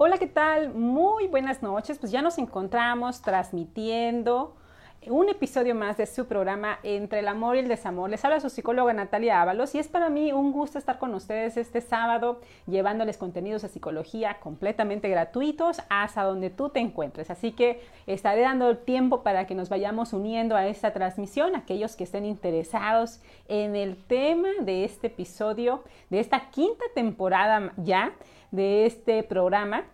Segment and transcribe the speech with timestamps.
[0.00, 0.72] Hola, ¿qué tal?
[0.74, 1.98] Muy buenas noches.
[1.98, 4.54] Pues ya nos encontramos transmitiendo
[5.08, 8.08] un episodio más de su programa Entre el amor y el desamor.
[8.08, 11.56] Les habla su psicóloga Natalia Ábalos y es para mí un gusto estar con ustedes
[11.56, 17.28] este sábado llevándoles contenidos de psicología completamente gratuitos hasta donde tú te encuentres.
[17.30, 22.04] Así que estaré dando tiempo para que nos vayamos uniendo a esta transmisión, aquellos que
[22.04, 28.12] estén interesados en el tema de este episodio, de esta quinta temporada ya
[28.50, 29.84] de este programa.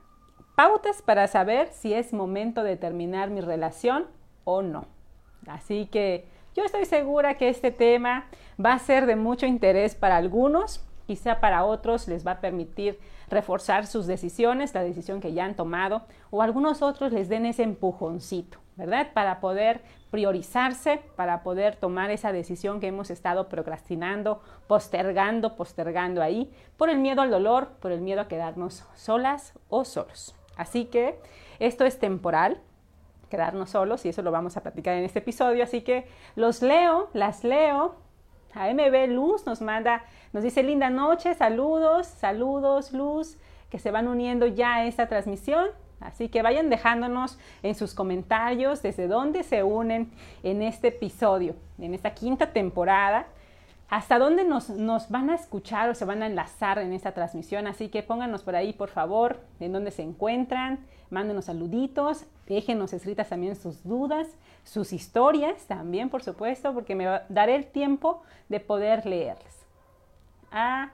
[0.57, 4.07] Pautas para saber si es momento de terminar mi relación
[4.45, 4.87] o no.
[5.47, 8.27] Así que yo estoy segura que este tema
[8.65, 12.99] va a ser de mucho interés para algunos, quizá para otros les va a permitir
[13.29, 17.65] reforzar sus decisiones, la decisión que ya han tomado, o algunos otros les den ese
[17.65, 19.09] empujoncito, ¿verdad?
[19.13, 26.53] Para poder priorizarse, para poder tomar esa decisión que hemos estado procrastinando, postergando, postergando ahí,
[26.77, 30.35] por el miedo al dolor, por el miedo a quedarnos solas o solos.
[30.57, 31.19] Así que
[31.59, 32.61] esto es temporal,
[33.29, 35.65] quedarnos solos y eso lo vamos a platicar en este episodio.
[35.65, 37.97] Así que los leo, las leo.
[38.53, 43.37] A MB Luz nos manda, nos dice linda noche, saludos, saludos Luz,
[43.69, 45.71] que se van uniendo ya a esta transmisión.
[46.05, 51.95] Así que vayan dejándonos en sus comentarios desde dónde se unen en este episodio, en
[51.95, 53.27] esta quinta temporada
[53.89, 57.67] hasta dónde nos, van a escuchar o se van a enlazar en esta transmisión.
[57.67, 60.81] Así que pónganos por ahí, por favor, en dónde se encuentran,
[61.11, 64.27] mándenos saluditos, déjenos escritas también sus dudas,
[64.65, 69.65] sus historias también, por supuesto, porque me daré el tiempo de poder leerles.
[70.51, 70.91] A,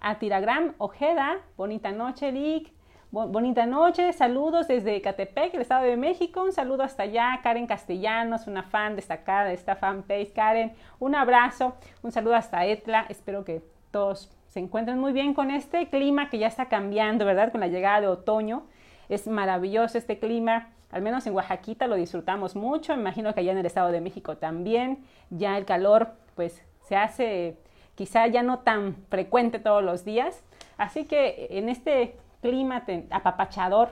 [0.00, 2.72] a Tiragram Ojeda, bonita noche, Lick
[3.14, 8.48] bonita noche, saludos desde Catepec, el Estado de México, un saludo hasta allá, Karen Castellanos,
[8.48, 13.62] una fan destacada de esta fanpage, Karen, un abrazo, un saludo hasta Etla, espero que
[13.92, 17.52] todos se encuentren muy bien con este clima que ya está cambiando, ¿verdad?
[17.52, 18.64] Con la llegada de otoño,
[19.08, 23.58] es maravilloso este clima, al menos en Oaxaquita lo disfrutamos mucho, imagino que allá en
[23.58, 27.58] el Estado de México también, ya el calor pues se hace
[27.94, 30.42] quizá ya no tan frecuente todos los días,
[30.78, 33.88] así que en este clima apapachador.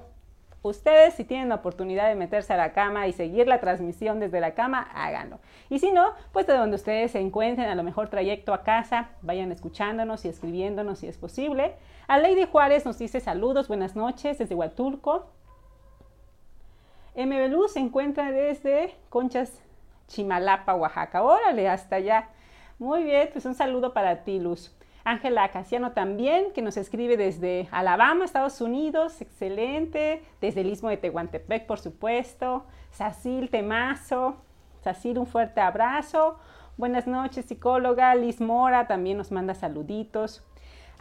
[0.60, 4.40] Ustedes si tienen la oportunidad de meterse a la cama y seguir la transmisión desde
[4.40, 5.38] la cama, háganlo.
[5.70, 9.08] Y si no, pues de donde ustedes se encuentren, a lo mejor trayecto a casa,
[9.22, 11.76] vayan escuchándonos y escribiéndonos si es posible.
[12.06, 15.28] A Lady Juárez nos dice saludos, buenas noches desde Huatulco.
[17.16, 19.62] MB se encuentra desde Conchas,
[20.08, 21.22] Chimalapa, Oaxaca.
[21.22, 22.28] Órale, hasta allá.
[22.78, 24.76] Muy bien, pues un saludo para ti, Luz.
[25.04, 30.96] Ángela Casiano también, que nos escribe desde Alabama, Estados Unidos, excelente, desde el Istmo de
[30.96, 32.64] Tehuantepec, por supuesto.
[32.90, 34.36] Sacil Temazo,
[34.82, 36.38] Sacil, un fuerte abrazo.
[36.76, 38.14] Buenas noches, psicóloga.
[38.14, 40.44] Liz Mora también nos manda saluditos.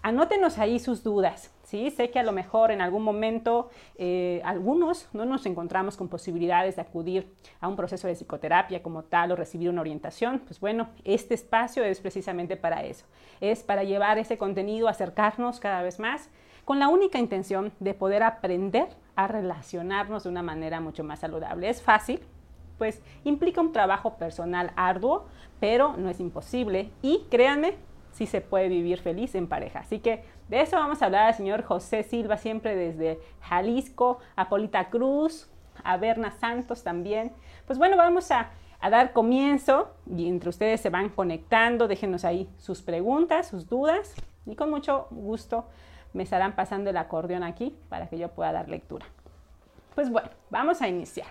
[0.01, 1.53] Anótenos ahí sus dudas.
[1.71, 6.75] Sé que a lo mejor en algún momento eh, algunos no nos encontramos con posibilidades
[6.75, 10.39] de acudir a un proceso de psicoterapia como tal o recibir una orientación.
[10.39, 13.05] Pues bueno, este espacio es precisamente para eso.
[13.39, 16.29] Es para llevar ese contenido, acercarnos cada vez más
[16.65, 21.69] con la única intención de poder aprender a relacionarnos de una manera mucho más saludable.
[21.69, 22.19] Es fácil,
[22.77, 25.25] pues implica un trabajo personal arduo,
[25.59, 27.75] pero no es imposible y créanme,
[28.11, 29.79] sí se puede vivir feliz en pareja.
[29.79, 34.49] Así que de eso vamos a hablar al señor José Silva, siempre desde Jalisco, a
[34.49, 35.49] Polita Cruz,
[35.81, 37.31] a Berna Santos también.
[37.65, 38.49] Pues bueno, vamos a,
[38.81, 44.13] a dar comienzo y entre ustedes se van conectando, déjenos ahí sus preguntas, sus dudas
[44.45, 45.69] y con mucho gusto
[46.11, 49.05] me estarán pasando el acordeón aquí para que yo pueda dar lectura.
[49.95, 51.27] Pues bueno, vamos a iniciar.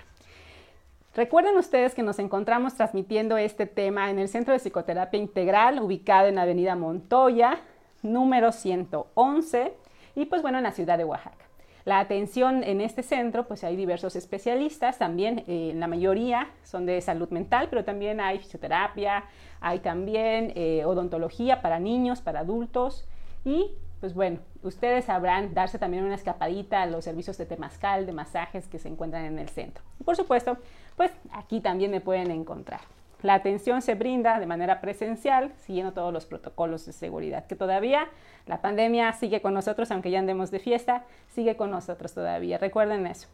[1.14, 6.28] Recuerden ustedes que nos encontramos transmitiendo este tema en el Centro de Psicoterapia Integral, ubicado
[6.28, 7.60] en Avenida Montoya,
[8.03, 9.72] número 111,
[10.16, 11.44] y pues bueno, en la ciudad de Oaxaca.
[11.84, 17.00] La atención en este centro, pues hay diversos especialistas, también eh, la mayoría son de
[17.00, 19.25] salud mental, pero también hay fisioterapia,
[19.60, 23.06] hay también eh, odontología para niños, para adultos
[23.44, 28.13] y pues bueno, ustedes sabrán darse también una escapadita a los servicios de temazcal, de
[28.13, 29.84] masajes que se encuentran en el centro.
[30.04, 30.57] Por supuesto,
[30.97, 32.80] pues aquí también me pueden encontrar.
[33.22, 38.09] La atención se brinda de manera presencial, siguiendo todos los protocolos de seguridad, que todavía
[38.47, 42.59] la pandemia sigue con nosotros, aunque ya andemos de fiesta, sigue con nosotros todavía.
[42.59, 43.28] Recuerden eso.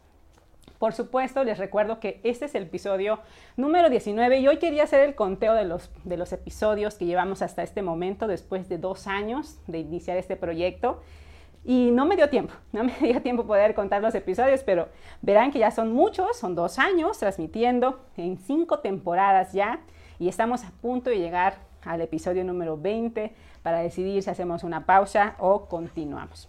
[0.79, 3.19] Por supuesto, les recuerdo que este es el episodio
[3.55, 7.41] número 19 y hoy quería hacer el conteo de los, de los episodios que llevamos
[7.41, 11.01] hasta este momento, después de dos años de iniciar este proyecto.
[11.67, 14.87] Y no me dio tiempo, no me dio tiempo poder contar los episodios, pero
[15.21, 19.81] verán que ya son muchos, son dos años transmitiendo en cinco temporadas ya
[20.17, 23.33] y estamos a punto de llegar al episodio número 20
[23.63, 26.47] para decidir si hacemos una pausa o continuamos.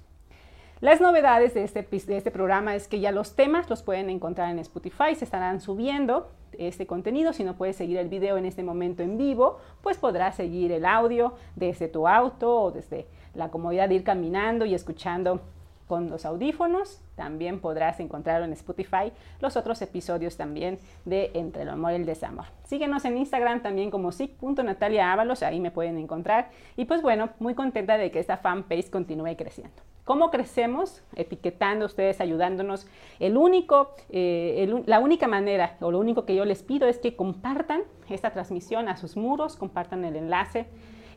[0.80, 4.50] Las novedades de este, de este programa es que ya los temas los pueden encontrar
[4.50, 7.32] en Spotify, se estarán subiendo este contenido.
[7.32, 10.84] Si no puedes seguir el video en este momento en vivo, pues podrás seguir el
[10.84, 13.08] audio desde tu auto o desde
[13.38, 15.40] la comodidad de ir caminando y escuchando
[15.86, 17.00] con los audífonos.
[17.16, 22.06] También podrás encontrar en Spotify los otros episodios también de Entre el amor y el
[22.06, 22.44] desamor.
[22.64, 26.50] Síguenos en Instagram también como sic.nataliaábalos, ahí me pueden encontrar.
[26.76, 29.82] Y pues bueno, muy contenta de que esta fanpage continúe creciendo.
[30.04, 31.02] ¿Cómo crecemos?
[31.16, 32.86] Etiquetando ustedes, ayudándonos.
[33.18, 37.14] El único, eh, la única manera o lo único que yo les pido es que
[37.14, 40.66] compartan esta transmisión a sus muros, compartan el enlace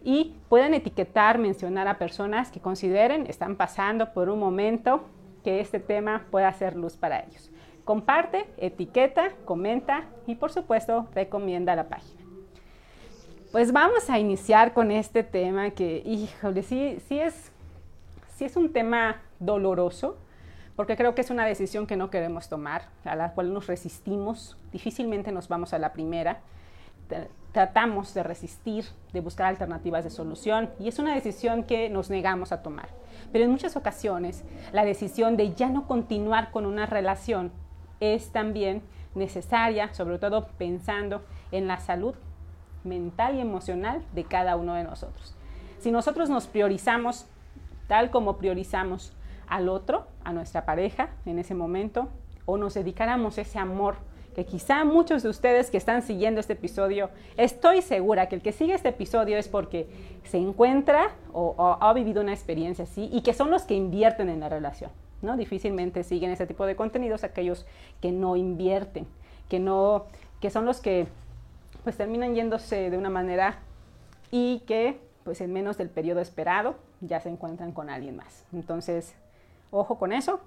[0.03, 5.05] y pueden etiquetar, mencionar a personas que consideren están pasando por un momento
[5.43, 7.51] que este tema pueda hacer luz para ellos.
[7.85, 12.21] Comparte, etiqueta, comenta y por supuesto recomienda la página.
[13.51, 17.51] Pues vamos a iniciar con este tema que, híjole, sí, sí, es,
[18.35, 20.17] sí es un tema doloroso,
[20.75, 24.57] porque creo que es una decisión que no queremos tomar, a la cual nos resistimos,
[24.71, 26.39] difícilmente nos vamos a la primera
[27.51, 32.51] tratamos de resistir, de buscar alternativas de solución y es una decisión que nos negamos
[32.51, 32.89] a tomar.
[33.31, 37.51] Pero en muchas ocasiones la decisión de ya no continuar con una relación
[37.99, 38.81] es también
[39.15, 42.15] necesaria, sobre todo pensando en la salud
[42.83, 45.35] mental y emocional de cada uno de nosotros.
[45.79, 47.25] Si nosotros nos priorizamos
[47.87, 49.13] tal como priorizamos
[49.47, 52.07] al otro, a nuestra pareja en ese momento,
[52.45, 53.97] o nos dedicáramos ese amor
[54.35, 58.51] que quizá muchos de ustedes que están siguiendo este episodio, estoy segura que el que
[58.51, 59.87] sigue este episodio es porque
[60.23, 64.39] se encuentra o, ha vivido una experiencia así y que son los que invierten en
[64.39, 64.91] la relación.
[65.21, 65.37] ¿no?
[65.37, 67.65] Difícilmente siguen ese tipo de contenidos aquellos
[68.01, 69.05] que no invierten,
[69.49, 70.05] que, no,
[70.39, 71.07] que son los que
[71.83, 73.59] pues terminan yéndose de una manera
[74.31, 78.45] y que pues en menos del periodo esperado ya se encuentran con alguien más.
[78.53, 79.13] Entonces,
[79.71, 80.39] ojo con eso.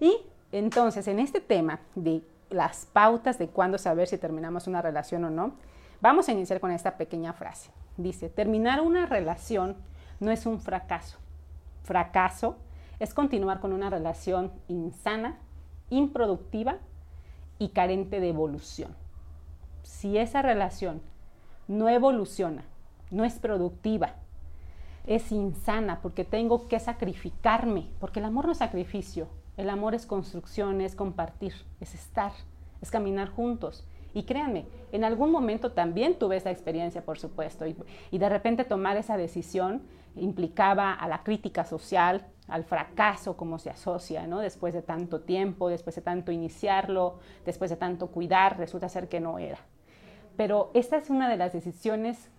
[0.00, 0.16] Y
[0.52, 2.22] entonces, en este tema de
[2.52, 5.54] las pautas de cuándo saber si terminamos una relación o no,
[6.00, 7.70] vamos a iniciar con esta pequeña frase.
[7.96, 9.76] Dice, terminar una relación
[10.20, 11.18] no es un fracaso.
[11.82, 12.56] Fracaso
[12.98, 15.38] es continuar con una relación insana,
[15.90, 16.78] improductiva
[17.58, 18.94] y carente de evolución.
[19.82, 21.02] Si esa relación
[21.68, 22.64] no evoluciona,
[23.10, 24.14] no es productiva,
[25.06, 29.28] es insana porque tengo que sacrificarme, porque el amor no es sacrificio,
[29.62, 32.32] el amor es construcción, es compartir, es estar,
[32.80, 33.86] es caminar juntos.
[34.14, 38.96] Y créanme, en algún momento también tuve esa experiencia, por supuesto, y, de repente tomar
[38.96, 39.82] esa decisión
[40.16, 44.40] implicaba a la crítica social, al fracaso como se asocia, ¿no?
[44.40, 49.20] Después de tanto tiempo, después de tanto iniciarlo, después de tanto cuidar, resulta ser que
[49.20, 49.58] no era.
[50.36, 52.30] Pero esta es una de las decisiones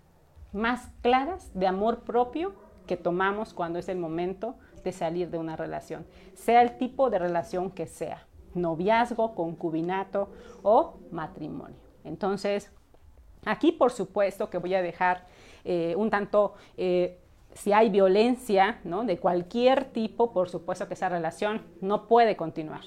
[0.52, 2.54] más claras de amor propio
[2.86, 7.19] que tomamos cuando es el momento de salir de una relación, sea el tipo de
[7.19, 10.30] relación que sea, noviazgo, concubinato
[10.62, 11.77] o matrimonio.
[12.03, 12.71] Entonces,
[13.45, 15.27] aquí por supuesto que voy a dejar
[15.63, 17.19] eh, un tanto, eh,
[17.53, 19.03] si hay violencia ¿no?
[19.03, 22.81] de cualquier tipo, por supuesto que esa relación no puede continuar.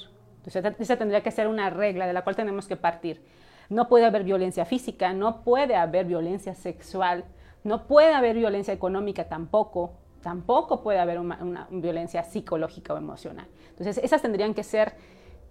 [0.45, 3.25] Entonces, esa tendría que ser una regla de la cual tenemos que partir.
[3.69, 7.25] No puede haber violencia física, no puede haber violencia sexual,
[7.65, 9.95] no puede haber violencia económica tampoco,
[10.27, 13.47] tampoco puede haber una, violencia psicológica o emocional.
[13.69, 14.95] Entonces, esas tendrían que ser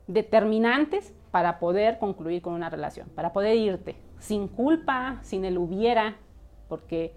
[0.06, 6.18] determinantes para poder concluir con una relación, para poder irte sin culpa, sin el hubiera,
[6.68, 7.16] porque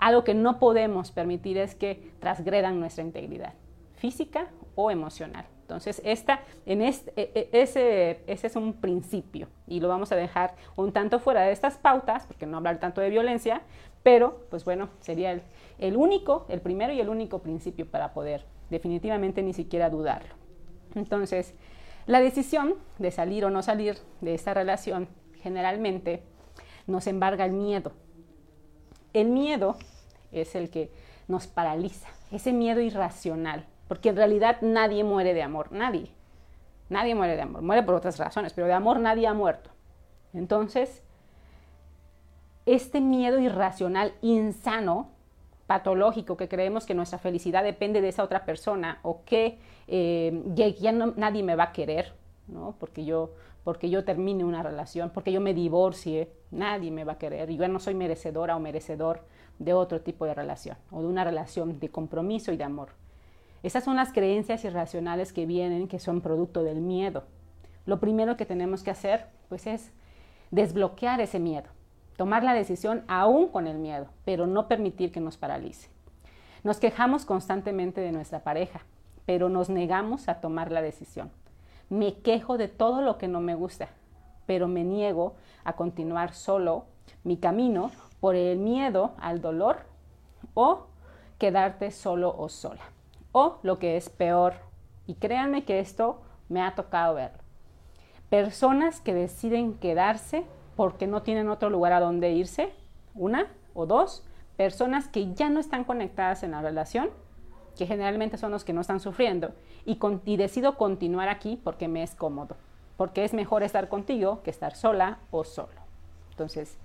[0.00, 3.54] algo que no podemos permitir es que transgredan nuestra integridad
[3.94, 5.46] física o emocional.
[5.60, 7.12] Entonces, esta, en este,
[7.52, 11.76] ese, ese, es un principio y lo vamos a dejar un tanto fuera de estas
[11.76, 13.62] pautas, porque no hablar tanto de violencia,
[14.02, 15.42] pero pues bueno, sería el,
[15.78, 20.34] el único, el primero y el único principio para poder definitivamente ni siquiera dudarlo.
[20.94, 21.54] Entonces,
[22.06, 25.08] la decisión de salir o no salir de esta relación
[25.42, 26.22] generalmente
[26.86, 27.92] nos embarga el miedo.
[29.12, 29.76] El miedo
[30.32, 30.90] es el que
[31.28, 36.10] nos paraliza, ese miedo irracional, porque en realidad nadie muere de amor, nadie.
[36.88, 39.70] Nadie muere de amor, muere por otras razones, pero de amor nadie ha muerto.
[40.32, 41.02] Entonces,
[42.64, 45.10] este miedo irracional, insano,
[45.66, 49.58] patológico que creemos que nuestra felicidad depende de esa otra persona o que
[49.88, 52.12] eh, ya, nadie me va a querer,
[52.46, 52.76] ¿no?
[52.78, 53.32] Porque yo,
[53.64, 57.50] porque yo termine una relación, porque yo me divorcie, nadie me va a querer.
[57.50, 59.22] Yo no soy merecedora o merecedor
[59.58, 62.90] de otro tipo de relación o de una relación de compromiso y de amor.
[63.62, 67.24] Esas son las creencias irracionales que vienen, que son producto del miedo.
[67.86, 69.90] Lo primero que tenemos que hacer, pues, es
[70.50, 71.75] desbloquear ese miedo
[72.16, 75.88] tomar la decisión aún con el miedo, pero no permitir que nos paralice.
[76.64, 78.80] Nos quejamos constantemente de nuestra pareja,
[79.26, 81.30] pero nos negamos a tomar la decisión.
[81.88, 83.88] Me quejo de todo lo que no me gusta,
[84.46, 86.86] pero me niego a continuar solo
[87.22, 89.78] mi camino por el miedo al dolor
[90.54, 90.86] o
[91.38, 92.82] quedarte solo o sola.
[93.32, 94.54] O lo que es peor,
[95.06, 97.38] y créanme que esto me ha tocado verlo.
[98.30, 100.44] Personas que deciden quedarse
[100.76, 102.72] porque no tienen otro lugar a donde irse,
[103.14, 104.22] una o dos,
[104.56, 107.10] personas que ya no están conectadas en la relación,
[107.76, 109.52] que generalmente son los que no están sufriendo,
[109.84, 112.56] y, y decido continuar aquí porque me es cómodo,
[112.96, 115.80] porque es mejor estar contigo que estar sola o solo.
[116.30, 116.76] Entonces,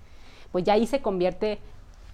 [0.50, 1.58] pues ya ahí se convierte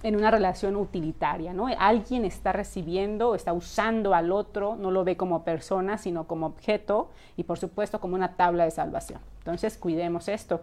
[0.04, 1.66] en una relación utilitaria, ¿no?
[1.78, 7.10] Alguien está recibiendo, está usando al otro, no lo ve como persona, sino como objeto
[7.36, 9.20] y por supuesto como una tabla de salvación.
[9.38, 10.60] Entonces, cuidemos esto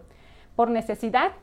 [0.56, 1.34] por necesidad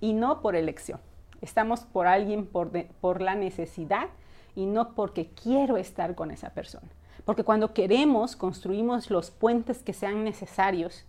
[0.00, 1.00] y no por elección.
[1.40, 4.08] Estamos por alguien por, la necesidad
[4.54, 6.88] y no porque quiero estar con esa persona.
[7.24, 11.04] Porque cuando queremos, construimos los puentes que sean necesarios.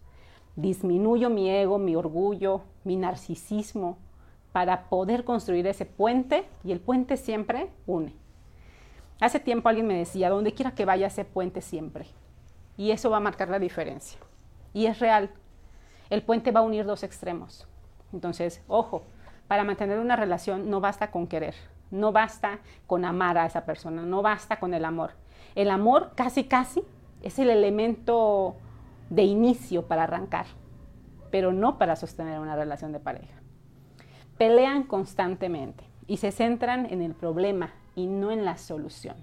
[0.56, 3.98] Disminuyo mi ego, mi orgullo, mi narcisismo,
[4.52, 8.14] para poder construir ese puente y el puente siempre une.
[9.22, 12.06] Hace tiempo alguien me decía, donde quiera que vaya ese puente siempre.
[12.78, 14.20] Y eso va a marcar la diferencia.
[14.74, 15.32] Y es real.
[16.10, 17.68] El puente va a unir dos extremos.
[18.14, 19.04] Entonces, ojo,
[19.48, 21.56] para mantener una relación no basta con querer,
[21.92, 25.12] no basta con amar a esa persona, no basta con el amor.
[25.56, 26.84] El amor casi, casi
[27.22, 28.56] es el elemento
[29.10, 30.46] de inicio para arrancar,
[31.32, 33.40] pero no para sostener una relación de pareja
[34.40, 39.18] pelean constantemente y se centran en el problema y no en la solución.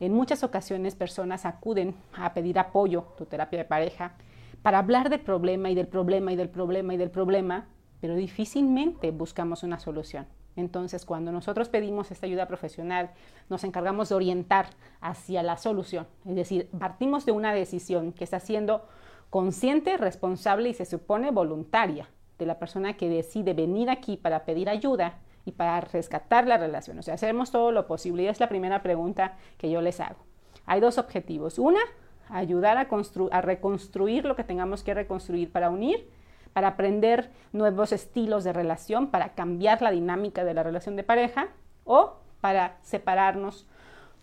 [0.00, 4.16] En muchas ocasiones personas acuden a pedir apoyo, tu terapia de pareja,
[4.64, 7.66] para hablar del problema y del problema y del problema y del problema,
[8.00, 10.26] pero difícilmente buscamos una solución.
[10.56, 13.10] Entonces, cuando nosotros pedimos esta ayuda profesional,
[13.50, 14.68] nos encargamos de orientar
[15.02, 16.06] hacia la solución.
[16.24, 18.88] Es decir, partimos de una decisión que está siendo
[19.28, 24.70] consciente, responsable y se supone voluntaria de la persona que decide venir aquí para pedir
[24.70, 26.98] ayuda y para rescatar la relación.
[27.00, 28.22] O sea, hacemos todo lo posible.
[28.22, 30.24] Y es la primera pregunta que yo les hago.
[30.64, 31.58] Hay dos objetivos.
[31.58, 31.80] Una,
[32.28, 32.88] ayudar a,
[33.30, 36.08] a reconstruir lo que tengamos que reconstruir para unir,
[36.52, 41.48] para aprender nuevos estilos de relación, para cambiar la dinámica de la relación de pareja
[41.84, 43.66] o para separarnos,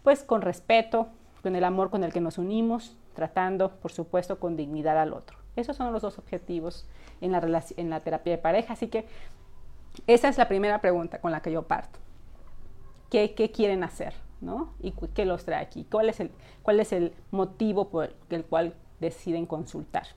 [0.03, 1.07] pues con respeto,
[1.43, 5.37] con el amor con el que nos unimos, tratando, por supuesto, con dignidad al otro.
[5.55, 6.87] Esos son los dos objetivos
[7.19, 8.73] en la, en la terapia de pareja.
[8.73, 9.05] Así que
[10.07, 11.99] esa es la primera pregunta con la que yo parto.
[13.09, 14.13] ¿Qué, qué quieren hacer?
[14.79, 15.85] ¿Y qué los trae aquí?
[15.89, 16.31] ¿Cuál es el,
[16.63, 20.07] cuál es el motivo por el cual deciden consultar?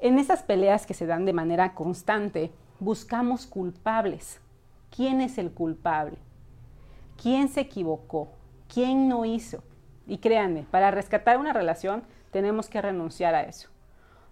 [0.00, 4.40] En esas peleas que se dan de manera constante, buscamos culpables.
[4.94, 6.18] ¿Quién es el culpable?
[7.20, 8.28] ¿Quién se equivocó?
[8.72, 9.62] ¿Quién no hizo?
[10.06, 13.72] Y créanme, para rescatar una relación tenemos que renunciar a eso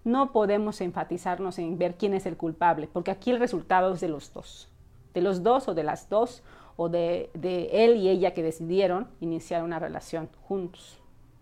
[0.04, 4.08] no podemos enfatizarnos en ver quién es el culpable, porque aquí el resultado es de
[4.08, 4.68] los dos,
[5.14, 6.42] de los dos o de las dos,
[6.82, 7.28] o de,
[7.72, 10.98] él y ella que decidieron iniciar una relación juntos.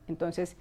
[0.09, 0.57] Entonces,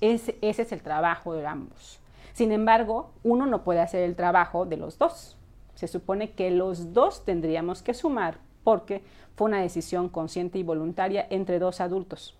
[0.00, 1.98] ese, ese es el trabajo de ambos.
[2.32, 5.36] Sin embargo, uno no puede hacer el trabajo de los dos.
[5.74, 9.02] Se supone que los dos tendríamos que sumar porque
[9.34, 12.38] fue una decisión consciente y voluntaria entre dos adultos.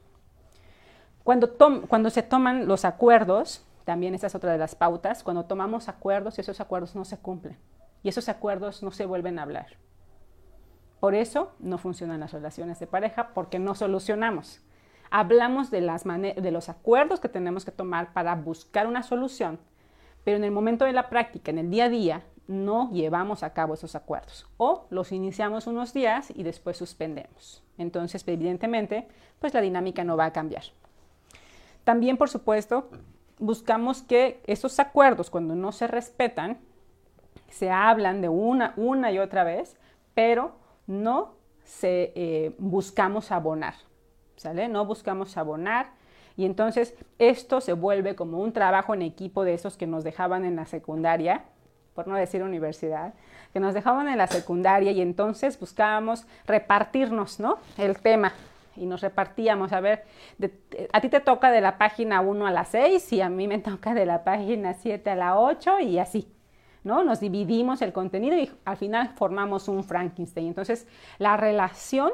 [1.25, 1.57] Cuando,
[1.89, 6.39] cuando se toman los acuerdos, también esa es otra de las pautas, cuando tomamos acuerdos
[6.39, 7.59] y esos acuerdos no se cumplen
[8.05, 9.67] y esos acuerdos no se vuelven a hablar.
[11.01, 14.61] Por eso no funcionan las relaciones de pareja porque no solucionamos.
[15.11, 15.81] Hablamos de,
[16.53, 19.59] los acuerdos que tenemos que tomar para buscar una solución,
[20.23, 23.53] pero en el momento de la práctica, en el día a día, no llevamos a
[23.53, 27.63] cabo esos acuerdos o los iniciamos unos días y después suspendemos.
[27.79, 30.65] Entonces, evidentemente, pues la dinámica no va a cambiar.
[31.85, 32.91] También, por supuesto,
[33.39, 36.59] buscamos que esos acuerdos, cuando no se respetan,
[37.49, 39.77] se hablan de una, una y otra vez,
[40.15, 41.35] pero no
[41.65, 43.75] se eh, buscamos abonar,
[44.37, 44.69] ¿sale?
[44.69, 45.93] No buscamos abonar
[46.37, 50.45] y entonces esto se vuelve como un trabajo en equipo de esos que nos dejaban
[50.45, 51.45] en la secundaria,
[51.95, 53.15] por no decir universidad,
[53.53, 57.59] que nos dejaban en la secundaria y entonces buscábamos repartirnos, ¿no?
[57.77, 58.33] El tema,
[58.77, 60.05] y nos repartíamos, a ver,
[60.93, 63.59] a ti te toca de la página 1 a la 6 y a mí me
[63.61, 66.27] toca de la página 7 a la 8 y así,
[66.85, 67.05] ¿no?
[67.05, 70.49] Nos dividimos el contenido y al final formamos un Frankenstein.
[70.49, 70.87] Entonces,
[71.19, 72.13] la relación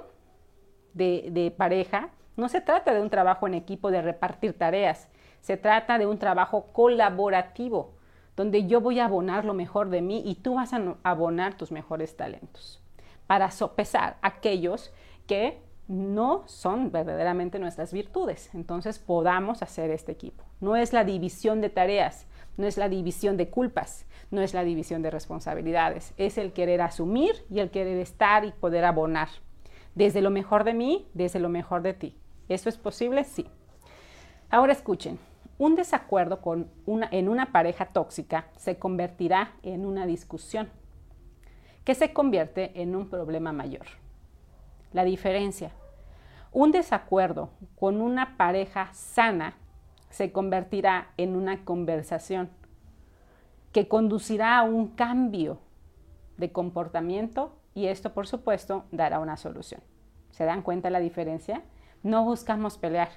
[0.95, 5.09] de, de pareja no se trata de un trabajo en equipo de repartir tareas,
[5.41, 7.95] se trata de un trabajo colaborativo,
[8.37, 11.73] donde yo voy a abonar lo mejor de mí y tú vas a abonar tus
[11.73, 12.83] mejores talentos,
[13.27, 14.93] para sopesar aquellos
[15.27, 15.59] que
[15.89, 18.51] no son verdaderamente nuestras virtudes.
[18.55, 20.45] Entonces podamos hacer este equipo.
[20.61, 24.65] No es la división de tareas, no es la división de culpas, no es la
[24.65, 29.29] división de responsabilidades, es el querer asumir y el querer estar y poder abonar.
[29.95, 32.17] Desde lo mejor de mí, desde lo mejor de ti.
[32.49, 33.25] ¿Eso es posible?
[33.25, 33.47] Sí.
[34.51, 35.19] Ahora escuchen,
[35.59, 36.41] un desacuerdo
[36.87, 40.69] en una pareja tóxica se convertirá en una discusión,
[41.85, 43.87] que se convierte en un problema mayor.
[44.93, 45.73] La diferencia.
[46.53, 49.55] Un desacuerdo con una pareja sana
[50.17, 52.49] se convertirá en una conversación
[53.73, 55.59] que conducirá a un cambio
[56.39, 59.83] de comportamiento y esto, por supuesto, dará una solución.
[60.31, 61.65] ¿Se dan cuenta la diferencia?
[62.03, 63.11] No buscamos pelear,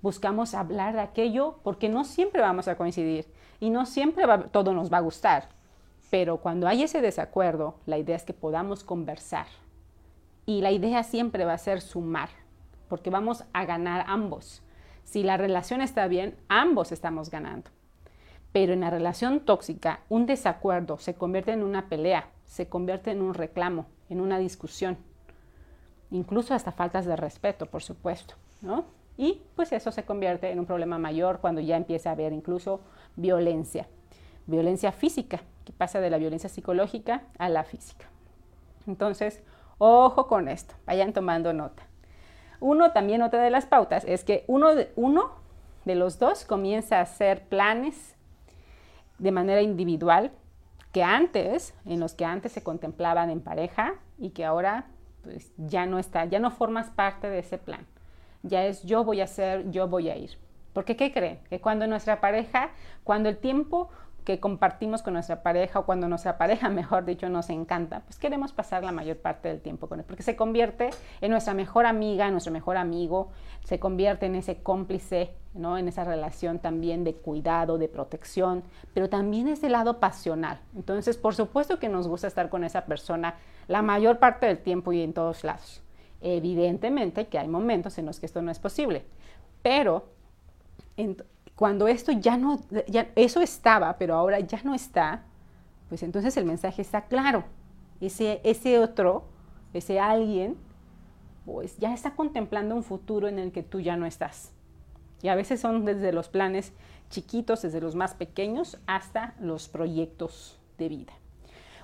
[0.00, 3.26] buscamos hablar de aquello porque no siempre vamos a coincidir
[3.60, 5.50] y no siempre todo nos va a gustar.
[6.08, 9.46] Pero cuando hay ese desacuerdo, la idea es que podamos conversar.
[10.46, 12.30] Y la idea siempre va a ser sumar,
[12.88, 14.62] porque vamos a ganar ambos.
[15.10, 17.68] Si la relación está bien, ambos estamos ganando.
[18.52, 23.20] Pero en la relación tóxica, un desacuerdo se convierte en una pelea, se convierte en
[23.20, 24.98] un reclamo, en una discusión,
[26.12, 28.84] incluso hasta faltas de respeto, por supuesto, ¿no?
[29.16, 32.80] Y pues eso se convierte en un problema mayor cuando ya empieza a haber incluso
[33.16, 33.88] violencia,
[34.46, 38.06] violencia física, que pasa de la violencia psicológica a la física.
[38.86, 39.42] Entonces,
[39.78, 41.89] ojo con esto, vayan tomando nota.
[42.60, 45.32] Uno, también otra de las pautas, es que uno de, uno
[45.84, 48.16] de los dos comienza a hacer planes
[49.18, 50.30] de manera individual
[50.92, 54.86] que antes, en los que antes se contemplaban en pareja y que ahora
[55.22, 57.86] pues, ya no está, ya no formas parte de ese plan
[58.42, 60.38] ya es yo voy a hacer, yo voy a ir.
[60.72, 61.40] Porque ¿qué creen?
[61.48, 62.70] Que cuando nuestra pareja,
[63.04, 63.90] cuando el tiempo
[64.24, 68.52] que compartimos con nuestra pareja o cuando nuestra pareja, mejor dicho, nos encanta, pues queremos
[68.52, 72.26] pasar la mayor parte del tiempo con él, porque se convierte en nuestra mejor amiga,
[72.26, 73.30] en nuestro mejor amigo,
[73.64, 75.78] se convierte en ese cómplice, ¿no?
[75.78, 78.62] En esa relación también de cuidado, de protección,
[78.94, 80.60] pero también es del lado pasional.
[80.74, 83.34] Entonces, por supuesto que nos gusta estar con esa persona
[83.68, 85.82] la mayor parte del tiempo y en todos lados.
[86.20, 89.04] Evidentemente que hay momentos en los que esto no es posible,
[89.62, 90.04] pero
[91.60, 92.58] cuando esto ya no,
[93.16, 95.24] eso estaba, pero ahora ya no está,
[95.90, 97.44] pues entonces el mensaje está claro.
[98.00, 99.24] Ese, ese otro,
[99.74, 100.56] ese alguien,
[101.44, 104.54] pues ya está contemplando un futuro en el que tú ya no estás.
[105.20, 106.72] Y a veces son desde los planes
[107.10, 111.12] chiquitos, desde los más pequeños, hasta los proyectos de vida.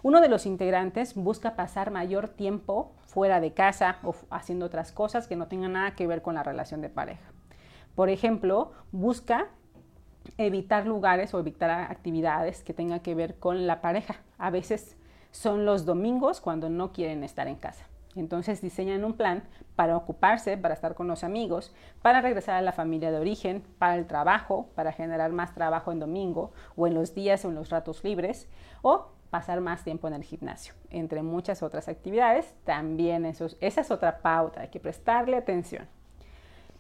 [0.03, 5.29] Uno de los integrantes busca pasar mayor tiempo fuera de casa o haciendo otras cosas
[5.29, 7.31] que no tengan nada que ver con la relación de pareja.
[7.95, 9.49] Por ejemplo, busca
[10.39, 14.17] evitar lugares o evitar actividades que tengan que ver con la pareja.
[14.39, 14.97] A veces
[15.31, 17.87] son los domingos cuando no quieren estar en casa.
[18.17, 19.45] Entonces diseñan un plan
[19.77, 23.97] para ocuparse, para estar con los amigos, para regresar a la familia de origen, para
[23.97, 27.69] el trabajo, para generar más trabajo en domingo o en los días o en los
[27.69, 28.49] ratos libres,
[28.81, 32.55] o pasar más tiempo en el gimnasio, entre muchas otras actividades.
[32.65, 35.87] También eso, esa es otra pauta, hay que prestarle atención.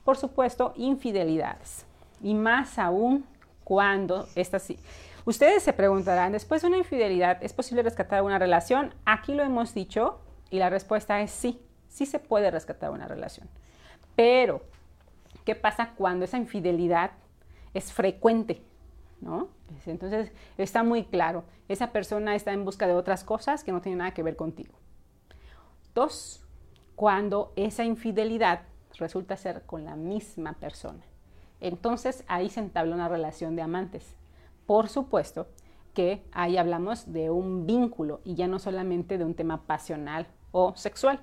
[0.04, 1.84] Por supuesto, infidelidades.
[2.22, 3.26] Y más aún
[3.66, 4.72] cuando estas...
[5.24, 8.94] Ustedes se preguntarán, después de una infidelidad, ¿es posible rescatar una relación?
[9.04, 13.48] Aquí lo hemos dicho y la respuesta es sí, sí se puede rescatar una relación.
[14.14, 14.62] Pero,
[15.44, 17.10] ¿qué pasa cuando esa infidelidad
[17.74, 18.62] es frecuente?
[19.20, 19.48] ¿no?
[19.84, 23.98] Entonces está muy claro, esa persona está en busca de otras cosas que no tienen
[23.98, 24.74] nada que ver contigo.
[25.92, 26.46] Dos,
[26.94, 28.62] cuando esa infidelidad
[28.96, 31.02] resulta ser con la misma persona.
[31.60, 34.14] Entonces ahí se entabla una relación de amantes.
[34.66, 35.46] Por supuesto
[35.94, 40.74] que ahí hablamos de un vínculo y ya no solamente de un tema pasional o
[40.76, 41.20] sexual.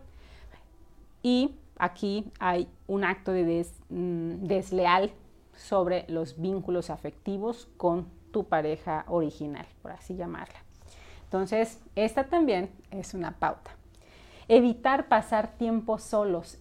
[1.21, 5.11] Y aquí hay un acto de mm, desleal
[5.55, 10.59] sobre los vínculos afectivos con tu pareja original, por así llamarla.
[11.25, 13.71] Entonces, esta también es una pauta.
[14.47, 16.57] Evitar pasar tiempo solos.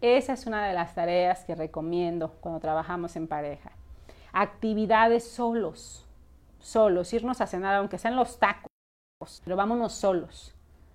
[0.00, 3.72] Esa es una de las tareas que recomiendo cuando trabajamos en pareja.
[4.32, 6.06] Actividades solos,
[6.60, 8.70] solos, irnos a cenar, aunque sean los tacos,
[9.44, 10.54] pero vámonos solos,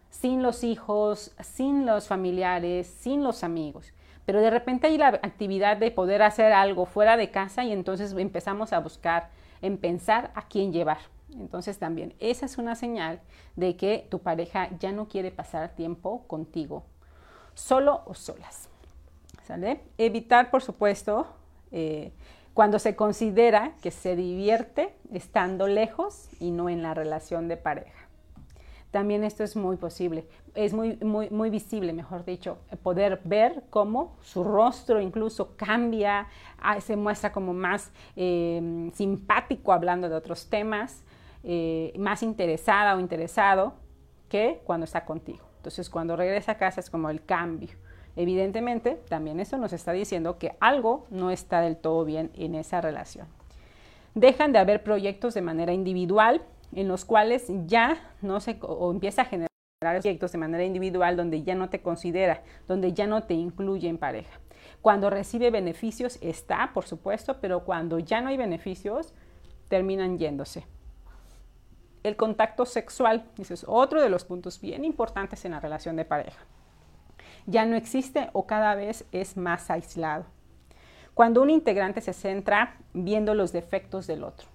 [0.10, 3.94] sin los hijos, sin los familiares, sin los amigos
[4.26, 8.14] pero de repente hay la actividad de poder hacer algo fuera de casa y entonces
[8.14, 9.30] empezamos a buscar
[9.62, 11.00] en pensar a quién llevar.
[11.34, 13.20] Entonces también esa es una señal
[13.56, 16.84] de que tu pareja ya no quiere pasar tiempo contigo,
[17.54, 18.71] solo o solas.
[19.98, 21.28] Evitar, por supuesto,
[21.72, 22.12] eh,
[22.54, 28.08] cuando se considera que se divierte estando lejos y no en la relación de pareja.
[28.92, 34.44] también esto es muy posible, es muy, muy, visible, mejor dicho, poder ver cómo su
[34.44, 36.28] rostro incluso cambia,
[36.62, 41.06] ah, se muestra como más eh, simpático hablando de otros temas,
[41.44, 43.76] eh, más interesada o interesado
[44.28, 45.46] que cuando está contigo.
[45.58, 47.70] Entonces, cuando regresa a casa es como el cambio.
[48.16, 52.82] Evidentemente, también eso nos está diciendo que algo no está del todo bien en esa
[52.82, 53.28] relación.
[54.16, 56.42] Dejan de haber proyectos de manera individual
[56.74, 61.44] en los cuales ya no se o empieza a generar proyectos de manera individual donde
[61.44, 64.40] ya no te considera, donde ya no te incluye en pareja.
[64.82, 69.14] Cuando recibe beneficios está, por supuesto, pero cuando ya no hay beneficios,
[69.70, 70.66] terminan yéndose.
[72.04, 76.06] El contacto sexual, ese es otro de los puntos bien importantes en la relación de
[76.06, 76.46] pareja.
[77.46, 80.26] Ya no existe o cada vez es más aislado.
[81.14, 84.48] Cuando un integrante se centra viendo los defectos del otro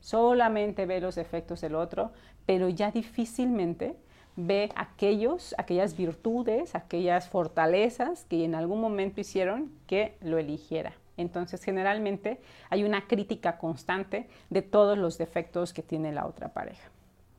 [0.00, 2.10] solamente ve los defectos del otro,
[2.46, 3.96] pero ya difícilmente
[4.36, 10.94] ve aquellos, aquellas virtudes, aquellas fortalezas que en algún momento hicieron que lo eligiera.
[11.16, 16.88] Entonces, generalmente hay una crítica constante de todos los defectos que tiene la otra pareja.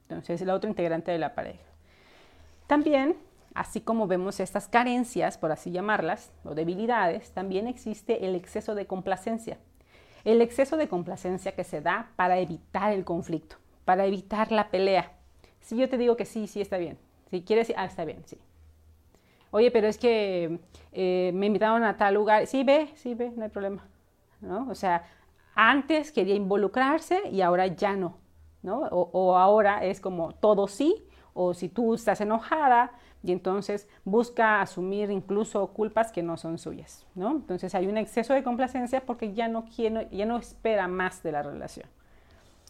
[0.03, 1.63] Entonces, el otro integrante de la pareja.
[2.67, 3.15] También,
[3.53, 8.87] así como vemos estas carencias, por así llamarlas, o debilidades, también existe el exceso de
[8.87, 9.57] complacencia.
[10.23, 15.13] El exceso de complacencia que se da para evitar el conflicto, para evitar la pelea.
[15.59, 16.97] Si yo te digo que sí, sí está bien.
[17.29, 18.37] Si quieres, ah, está bien, sí.
[19.51, 20.59] Oye, pero es que
[20.91, 22.47] eh, me invitaron a tal lugar.
[22.47, 23.87] Sí, ve, sí, ve, no hay problema.
[24.39, 24.67] ¿No?
[24.69, 25.03] O sea,
[25.55, 28.17] antes quería involucrarse y ahora ya no.
[28.63, 28.81] ¿no?
[28.81, 32.91] o ahora es como todo sí, o si tú estás enojada,
[33.23, 37.31] y entonces busca asumir incluso culpas que no son suyas, ¿no?
[37.31, 41.31] Entonces hay un exceso de complacencia porque ya no, quiere, ya no espera más de
[41.31, 41.87] la relación.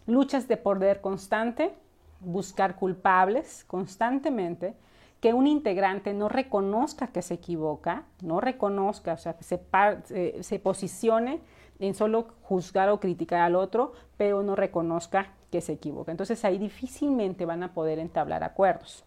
[0.07, 1.73] Luchas de poder constante,
[2.19, 4.75] buscar culpables constantemente,
[5.21, 10.59] que un integrante no reconozca que se equivoca, no reconozca, o sea, que se, se
[10.59, 11.41] posicione
[11.79, 16.11] en solo juzgar o criticar al otro, pero no reconozca que se equivoca.
[16.11, 19.05] Entonces ahí difícilmente van a poder entablar acuerdos.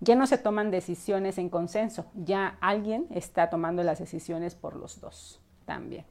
[0.00, 5.00] Ya no se toman decisiones en consenso, ya alguien está tomando las decisiones por los
[5.00, 6.06] dos también.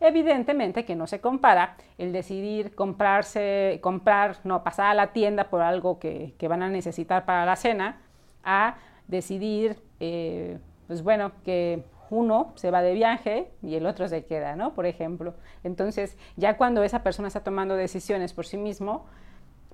[0.00, 5.62] Evidentemente que no se compara el decidir comprarse, comprar, no, pasar a la tienda por
[5.62, 8.00] algo que, van a necesitar para la cena,
[8.44, 8.76] a
[9.08, 14.56] decidir, eh, pues bueno, que uno se va de viaje y el otro se queda,
[14.56, 14.74] ¿no?
[14.74, 15.34] Por ejemplo.
[15.62, 19.06] Entonces, ya cuando esa persona está tomando decisiones por sí mismo,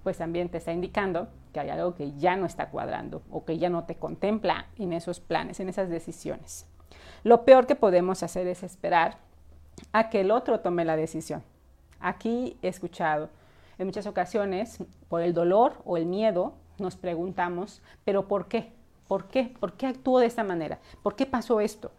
[0.03, 3.59] pues también te está indicando que hay algo que ya no está cuadrando o que
[3.59, 6.67] ya no te contempla en esos planes, en esas decisiones.
[7.23, 9.19] Lo peor que podemos hacer es esperar
[9.93, 11.43] a que el otro tome la decisión.
[12.01, 13.29] Aquí he escuchado
[13.79, 18.73] en muchas ocasiones, por el dolor o el miedo, nos preguntamos, pero ¿por qué?
[19.09, 19.55] ¿Por qué?
[19.59, 20.79] ¿Por qué actuó de esta manera?
[21.03, 21.91] ¿Por qué pasó esto?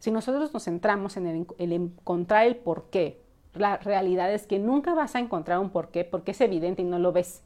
[0.00, 3.22] Si nosotros nos centramos en el, el encontrar el por qué,
[3.54, 6.98] la realidad es que nunca vas a encontrar un porqué porque es evidente y no
[6.98, 7.42] lo ves.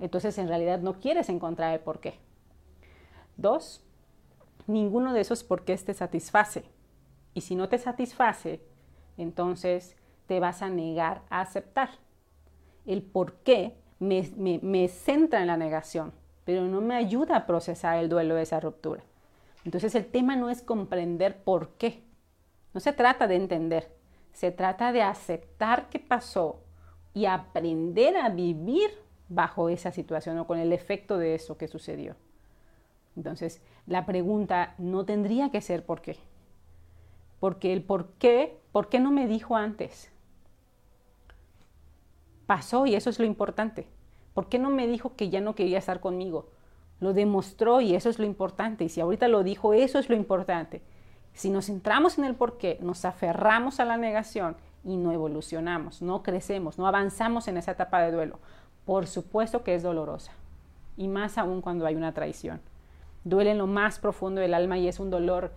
[0.00, 2.14] Entonces en realidad no quieres encontrar el porqué.
[3.36, 3.82] Dos,
[4.66, 6.64] ninguno de esos porqués te satisface.
[7.34, 8.60] Y si no te satisface,
[9.16, 11.90] entonces te vas a negar a aceptar.
[12.86, 16.12] El porqué me, me, me centra en la negación,
[16.44, 19.02] pero no me ayuda a procesar el duelo de esa ruptura.
[19.64, 22.04] Entonces el tema no es comprender por qué.
[22.72, 23.97] No se trata de entender,
[24.38, 26.60] se trata de aceptar qué pasó
[27.12, 28.88] y aprender a vivir
[29.28, 32.14] bajo esa situación o con el efecto de eso que sucedió.
[33.16, 36.18] Entonces, la pregunta no tendría que ser por qué.
[37.40, 40.12] Porque el por qué, ¿por qué no me dijo antes?
[42.46, 43.88] Pasó y eso es lo importante.
[44.34, 46.48] ¿Por qué no me dijo que ya no quería estar conmigo?
[47.00, 48.84] Lo demostró y eso es lo importante.
[48.84, 50.80] Y si ahorita lo dijo, eso es lo importante.
[51.38, 56.02] Si nos centramos en el por qué, nos aferramos a la negación y no evolucionamos,
[56.02, 58.40] no crecemos, no avanzamos en esa etapa de duelo.
[58.84, 60.32] Por supuesto que es dolorosa,
[60.96, 62.60] y más aún cuando hay una traición.
[63.22, 65.52] Duele en lo más profundo del alma y es un dolor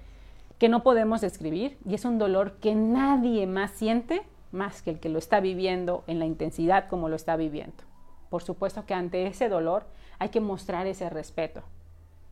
[0.60, 5.00] que no podemos describir y es un dolor que nadie más siente más que el
[5.00, 7.84] que lo está viviendo en la intensidad como lo está viviendo.
[8.30, 9.86] Por supuesto que ante ese dolor
[10.20, 11.64] hay que mostrar ese respeto,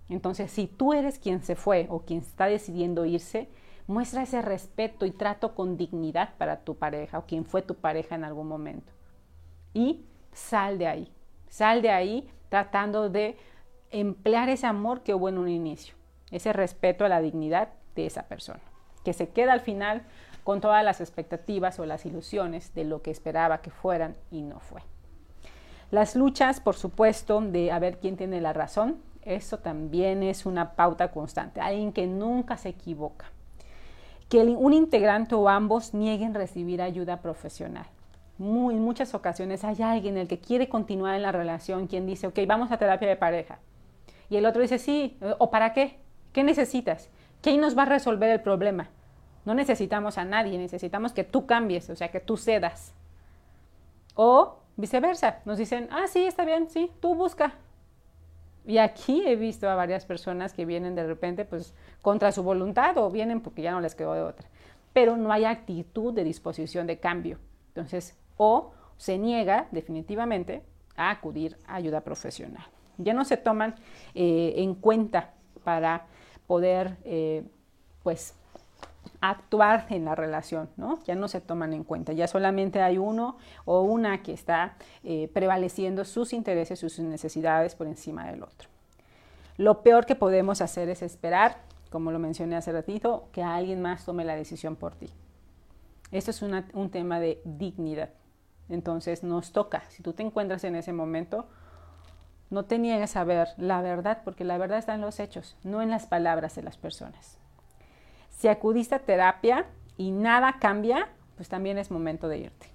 [0.10, 3.48] entonces, si tú eres quien se fue o quien está decidiendo irse,
[3.88, 8.16] muestra ese respeto y trato con dignidad para tu pareja o quien fue tu pareja
[8.16, 8.92] en algún momento.
[9.74, 11.12] Y sal de ahí,
[11.48, 13.38] sal de ahí tratando de
[13.92, 15.96] emplear ese amor que hubo en un inicio,
[16.32, 18.62] ese respeto a la dignidad de esa persona,
[19.04, 20.04] que se queda al final
[20.44, 24.60] con todas las expectativas o las ilusiones de lo que esperaba que fueran y no
[24.60, 24.82] fue.
[25.92, 30.74] Las luchas, por supuesto, de a ver quién tiene la razón, eso también es una
[30.74, 33.26] pauta constante, alguien que nunca se equivoca.
[34.30, 37.88] Que un integrante o ambos nieguen recibir ayuda profesional.
[38.40, 42.40] En muchas ocasiones hay alguien el que quiere continuar en la relación, quien dice, ok,
[42.48, 43.60] vamos a terapia de pareja.
[44.30, 45.98] Y el otro dice, sí, ¿o para qué?
[46.32, 47.10] ¿Qué necesitas?
[47.42, 48.90] ¿Quién nos va a resolver el problema?
[49.46, 52.94] No necesitamos a nadie, necesitamos que tú cambies, o sea, que tú cedas.
[54.16, 57.56] O viceversa, nos dicen, ah, sí, está bien, sí, tú busca.
[58.66, 62.98] Y aquí he visto a varias personas que vienen de repente, pues, contra su voluntad
[62.98, 64.48] o vienen porque ya no les quedó de otra.
[64.94, 67.40] Pero no hay actitud de disposición de cambio.
[67.70, 70.64] Entonces, o se niega definitivamente
[70.96, 72.66] a acudir a ayuda profesional.
[72.98, 73.76] Ya no se toman
[74.14, 76.06] eh, en cuenta para
[76.48, 77.44] poder, eh,
[78.04, 78.36] pues,
[79.22, 81.00] actuar en la relación, ¿no?
[81.04, 85.30] Ya no se toman en cuenta, ya solamente hay uno o una que está eh,
[85.34, 88.70] prevaleciendo sus intereses, sus necesidades por encima del otro.
[89.58, 91.58] Lo peor que podemos hacer es esperar,
[91.90, 95.10] como lo mencioné hace ratito, que alguien más tome la decisión por ti.
[96.12, 98.10] Esto es un tema de dignidad.
[98.70, 101.48] Entonces nos toca, si tú te encuentras en ese momento,
[102.50, 105.82] no te niegues a ver la verdad, porque la verdad está en los hechos, no
[105.82, 107.39] en las palabras de las personas.
[108.40, 109.66] Si acudiste a terapia
[109.98, 112.68] y nada cambia, pues también es momento de irte.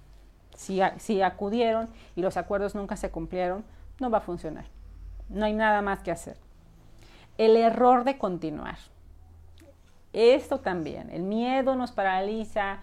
[0.55, 0.79] Si,
[1.23, 3.65] acudieron y los acuerdos nunca se cumplieron,
[3.99, 4.65] no va a funcionar.
[5.27, 6.37] No hay nada más que hacer.
[7.39, 8.77] El error de continuar.
[10.13, 12.81] Esto también, el miedo nos paraliza,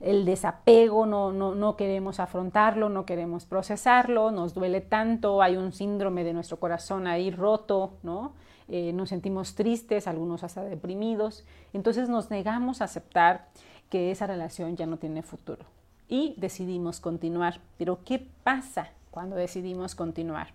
[0.00, 5.70] el desapego, no, no, no, queremos afrontarlo, no queremos procesarlo, nos duele tanto, hay un
[5.72, 8.32] síndrome de nuestro corazón ahí roto, ¿no?
[8.68, 13.48] Eh, nos sentimos tristes, algunos hasta deprimidos, entonces nos negamos a aceptar
[13.90, 15.66] que esa relación ya no tiene futuro
[16.08, 17.60] y decidimos continuar.
[17.78, 20.48] Pero ¿qué pasa cuando decidimos continuar?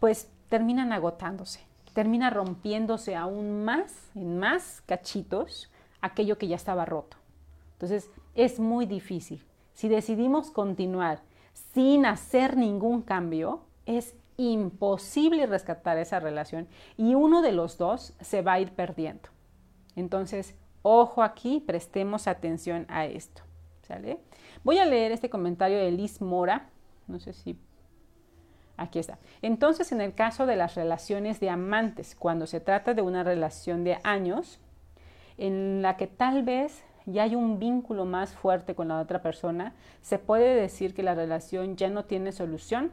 [0.00, 1.60] Pues terminan agotándose,
[1.92, 5.70] termina rompiéndose aún más, en más cachitos,
[6.00, 7.16] aquello que ya estaba roto.
[7.72, 9.44] Entonces es muy difícil.
[9.74, 11.20] Si decidimos continuar
[11.74, 18.42] sin hacer ningún cambio, es imposible rescatar esa relación y uno de los dos se
[18.42, 19.28] va a ir perdiendo.
[19.94, 23.42] Entonces, ojo aquí, prestemos atención a esto.
[23.82, 24.18] ¿Sale?
[24.64, 26.70] Voy a leer este comentario de Liz Mora.
[27.06, 27.58] No sé si...
[28.76, 29.18] Aquí está.
[29.40, 33.84] Entonces, en el caso de las relaciones de amantes, cuando se trata de una relación
[33.84, 34.60] de años,
[35.38, 39.74] en la que tal vez ya hay un vínculo más fuerte con la otra persona,
[40.02, 42.92] se puede decir que la relación ya no tiene solución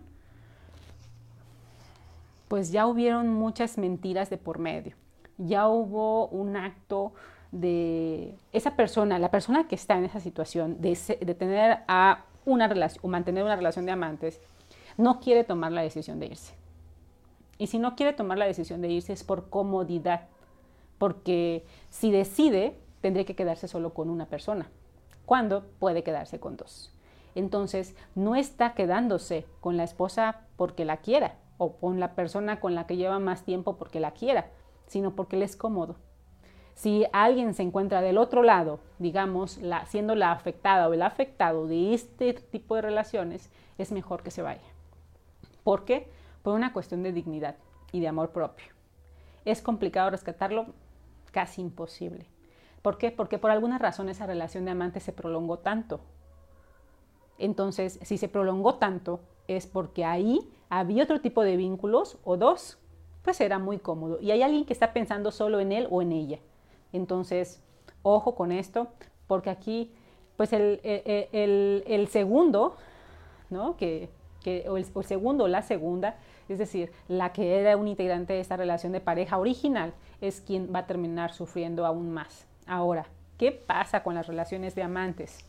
[2.54, 4.96] pues ya hubieron muchas mentiras de por medio.
[5.40, 7.14] Ya hubo un acto
[7.52, 10.94] de esa persona, la persona que está en esa situación de,
[11.34, 14.40] tener a una relación o mantener una relación de amantes,
[14.98, 16.54] no quiere tomar la decisión de irse.
[17.58, 20.28] Y si no quiere tomar la decisión de irse es por comodidad,
[21.00, 24.70] porque si decide, tendría que quedarse solo con una persona,
[25.26, 26.94] cuando puede quedarse con dos.
[27.34, 32.76] Entonces, no está quedándose con la esposa porque la quiera, o con la persona con
[32.76, 34.48] la que lleva más tiempo porque la quiera,
[34.88, 35.96] sino porque le es cómodo.
[36.76, 41.68] Si alguien se encuentra del otro lado, digamos, la, siendo la afectada o el afectado
[41.68, 44.62] de este tipo de relaciones, es mejor que se vaya.
[45.64, 46.10] ¿Por qué?
[46.42, 47.56] Por una cuestión de dignidad
[47.92, 48.68] y de amor propio.
[49.46, 50.68] ¿Es complicado rescatarlo?
[51.32, 52.26] Casi imposible.
[52.82, 53.12] ¿Por qué?
[53.12, 56.02] Porque por alguna razón esa relación de amante se prolongó tanto.
[57.38, 60.40] Entonces, si se prolongó tanto, es porque ahí
[60.80, 62.78] había otro tipo de vínculos o dos,
[63.22, 64.20] pues era muy cómodo.
[64.20, 66.40] Y hay alguien que está pensando solo en él o en ella.
[66.92, 67.62] Entonces,
[68.02, 68.88] ojo con esto,
[69.28, 69.92] porque aquí,
[70.36, 72.76] pues el, el, segundo,
[73.50, 73.78] ¿no?
[73.78, 74.10] Que,
[74.44, 76.18] que o, el, segundo o la segunda,
[76.50, 80.74] es decir, la que era un integrante de esta relación de pareja original, es quien
[80.74, 82.48] va a terminar sufriendo aún más.
[82.66, 83.06] Ahora,
[83.38, 85.46] ¿qué pasa con las relaciones de amantes?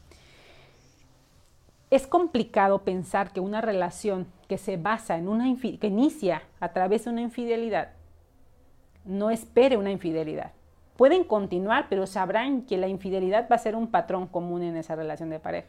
[1.90, 7.04] Es complicado pensar que una relación que se basa en una que inicia a través
[7.04, 7.90] de una infidelidad
[9.04, 10.52] no espere una infidelidad.
[10.96, 14.94] Pueden continuar, pero sabrán que la infidelidad va a ser un patrón común en esa
[14.94, 15.68] relación de pareja.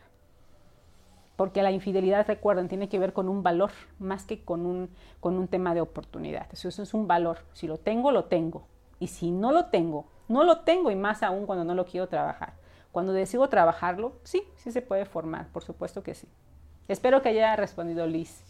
[1.35, 5.37] Porque la infidelidad, recuerden, tiene que ver con un valor más que con un, con
[5.37, 6.47] un tema de oportunidad.
[6.53, 7.39] Eso, eso es un valor.
[7.53, 8.67] Si lo tengo, lo tengo.
[8.99, 12.07] Y si no lo tengo, no lo tengo y más aún cuando no lo quiero
[12.07, 12.53] trabajar.
[12.95, 16.29] Cuando decido trabajarlo, sí, sí se puede formar, por supuesto que sí.
[16.87, 18.41] Espero que haya respondido Liz.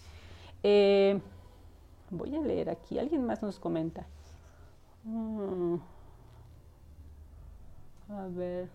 [0.62, 1.20] Eh,
[2.12, 4.06] voy a leer aquí, alguien más nos comenta.
[5.04, 5.78] Mm.
[8.08, 8.70] A ver.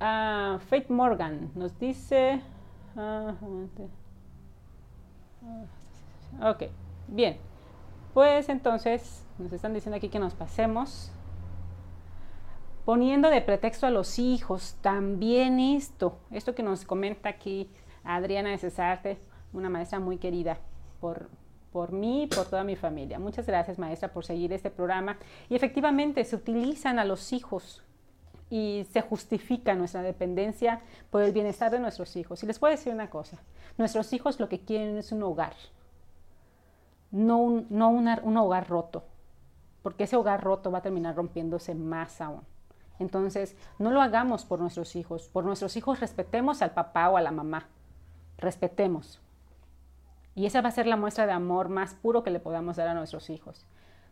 [0.00, 2.40] uh, Faith Morgan nos dice...
[2.94, 3.32] Uh,
[6.40, 6.62] ok,
[7.08, 7.48] bien.
[8.18, 11.12] Pues entonces nos están diciendo aquí que nos pasemos
[12.84, 14.74] poniendo de pretexto a los hijos.
[14.80, 17.70] También esto, esto que nos comenta aquí
[18.02, 19.18] Adriana de Cesarte,
[19.52, 20.58] una maestra muy querida
[20.98, 21.28] por,
[21.70, 23.20] por mí y por toda mi familia.
[23.20, 25.16] Muchas gracias, maestra, por seguir este programa.
[25.48, 27.84] Y efectivamente se utilizan a los hijos
[28.50, 32.42] y se justifica nuestra dependencia por el bienestar de nuestros hijos.
[32.42, 33.38] Y les puedo decir una cosa,
[33.76, 35.54] nuestros hijos lo que quieren es un hogar,
[37.10, 39.04] no un, no un hogar roto,
[39.82, 42.42] porque ese hogar roto va a terminar rompiéndose más aún.
[42.98, 45.28] Entonces, no lo hagamos por nuestros hijos.
[45.28, 47.68] Por nuestros hijos respetemos al papá o a la mamá.
[48.38, 49.20] Respetemos.
[50.34, 52.88] Y esa va a ser la muestra de amor más puro que le podamos dar
[52.88, 53.66] a nuestros hijos.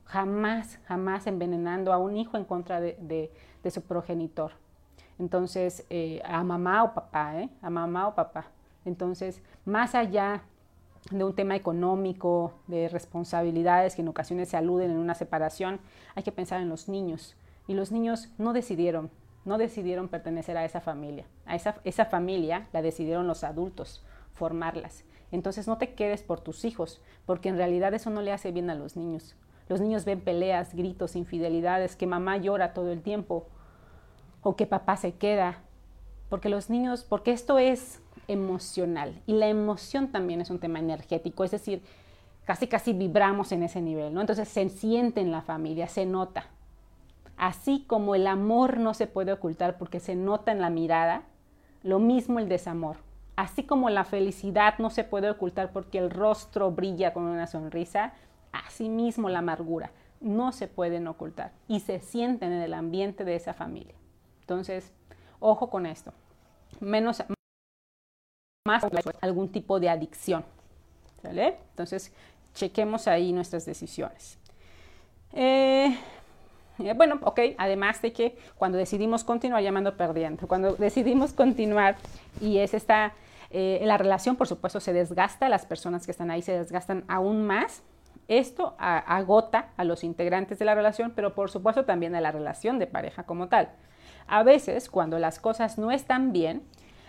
[0.04, 3.32] Jamás, jamás envenenando a un hijo en contra de,
[3.70, 4.52] su progenitor.
[5.18, 7.50] Entonces, eh, a mamá o papá, ¿eh?
[7.62, 8.46] A mamá o papá.
[8.84, 10.42] Entonces, más allá
[11.10, 15.80] de un tema económico, de responsabilidades que en ocasiones se aluden en una separación,
[16.14, 17.36] hay que pensar en los niños.
[17.68, 19.10] Y los niños no decidieron,
[19.44, 21.26] no decidieron pertenecer a esa familia.
[21.46, 25.04] A esa, esa familia la decidieron los adultos, formarlas.
[25.32, 28.70] Entonces no te quedes por tus hijos, porque en realidad eso no le hace bien
[28.70, 29.36] a los niños.
[29.68, 33.48] Los niños ven peleas, gritos, infidelidades, que mamá llora todo el tiempo
[34.42, 35.58] o que papá se queda.
[36.28, 41.44] Porque los niños, porque esto es emocional y la emoción también es un tema energético,
[41.44, 41.82] es decir,
[42.44, 44.20] casi casi vibramos en ese nivel, ¿no?
[44.20, 46.46] Entonces se siente en la familia, se nota.
[47.36, 51.22] Así como el amor no se puede ocultar porque se nota en la mirada,
[51.82, 52.96] lo mismo el desamor.
[53.36, 58.14] Así como la felicidad no se puede ocultar porque el rostro brilla con una sonrisa,
[58.52, 63.36] así mismo la amargura no se pueden ocultar y se sienten en el ambiente de
[63.36, 63.94] esa familia.
[64.40, 64.92] Entonces,
[65.46, 66.12] ojo con esto.
[66.80, 67.22] Menos
[68.66, 68.84] más
[69.20, 70.44] algún tipo de adicción.
[71.22, 72.12] Entonces,
[72.54, 74.38] chequemos ahí nuestras decisiones.
[75.32, 75.96] Eh,
[76.78, 81.96] eh, bueno, ok, además de que cuando decidimos continuar llamando perdiendo, cuando decidimos continuar
[82.40, 83.12] y es esta,
[83.50, 87.46] eh, la relación por supuesto se desgasta, las personas que están ahí se desgastan aún
[87.46, 87.82] más,
[88.28, 92.80] esto agota a los integrantes de la relación, pero por supuesto también a la relación
[92.80, 93.70] de pareja como tal.
[94.28, 96.62] A veces, cuando las cosas no están bien,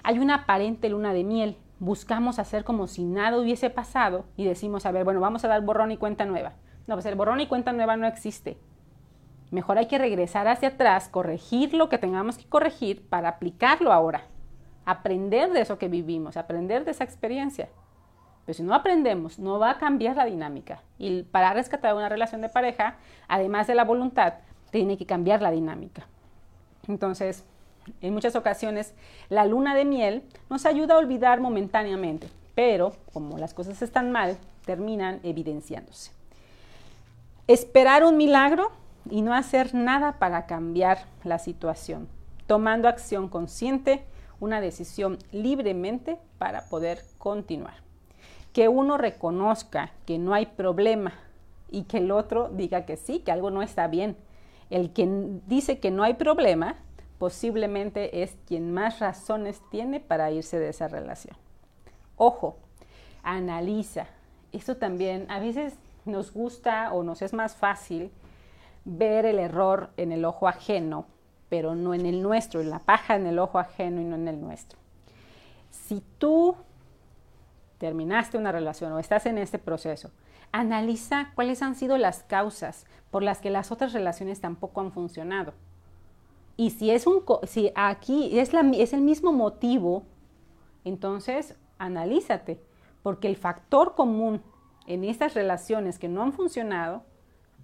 [0.03, 1.57] hay una aparente luna de miel.
[1.79, 5.61] Buscamos hacer como si nada hubiese pasado y decimos, a ver, bueno, vamos a dar
[5.61, 6.53] borrón y cuenta nueva.
[6.85, 8.57] No, pues el borrón y cuenta nueva no existe.
[9.49, 14.23] Mejor hay que regresar hacia atrás, corregir lo que tengamos que corregir para aplicarlo ahora.
[14.85, 17.69] Aprender de eso que vivimos, aprender de esa experiencia.
[18.45, 20.81] Pero si no aprendemos, no va a cambiar la dinámica.
[20.97, 24.35] Y para rescatar una relación de pareja, además de la voluntad,
[24.71, 26.07] tiene que cambiar la dinámica.
[26.87, 27.43] Entonces,
[28.01, 28.93] en muchas ocasiones,
[29.29, 34.37] la luna de miel nos ayuda a olvidar momentáneamente, pero como las cosas están mal,
[34.65, 36.11] terminan evidenciándose.
[37.47, 38.71] Esperar un milagro
[39.09, 42.07] y no hacer nada para cambiar la situación,
[42.45, 44.03] tomando acción consciente,
[44.39, 47.75] una decisión libremente para poder continuar.
[48.53, 51.13] Que uno reconozca que no hay problema
[51.69, 54.17] y que el otro diga que sí, que algo no está bien.
[54.69, 55.07] El que
[55.47, 56.75] dice que no hay problema
[57.17, 61.35] posiblemente es quien más razones tiene para irse de esa relación.
[62.15, 62.57] Ojo,
[63.23, 64.07] analiza.
[64.51, 65.75] Esto también a veces
[66.05, 68.11] nos gusta o nos es más fácil
[68.85, 71.05] ver el error en el ojo ajeno,
[71.49, 74.39] pero no en el nuestro, la paja en el ojo ajeno y no en el
[74.39, 74.79] nuestro.
[75.71, 76.55] Si tú
[77.77, 80.11] terminaste una relación o estás en este proceso,
[80.51, 85.53] analiza cuáles han sido las causas por las que las otras relaciones tampoco han funcionado.
[86.55, 90.03] Y si es un si aquí es, la, es el mismo motivo,
[90.83, 92.59] entonces analízate,
[93.03, 94.41] porque el factor común
[94.87, 97.03] en estas relaciones que no han funcionado,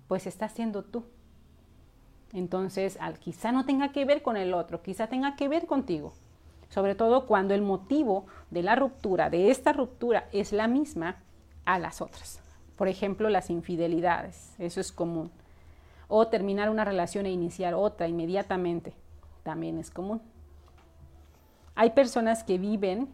[0.07, 1.05] pues está siendo tú.
[2.33, 6.13] Entonces, al, quizá no tenga que ver con el otro, quizá tenga que ver contigo.
[6.69, 11.17] Sobre todo cuando el motivo de la ruptura, de esta ruptura, es la misma
[11.65, 12.42] a las otras.
[12.75, 15.31] Por ejemplo, las infidelidades, eso es común.
[16.07, 18.93] O terminar una relación e iniciar otra inmediatamente,
[19.43, 20.21] también es común.
[21.75, 23.09] Hay personas que viven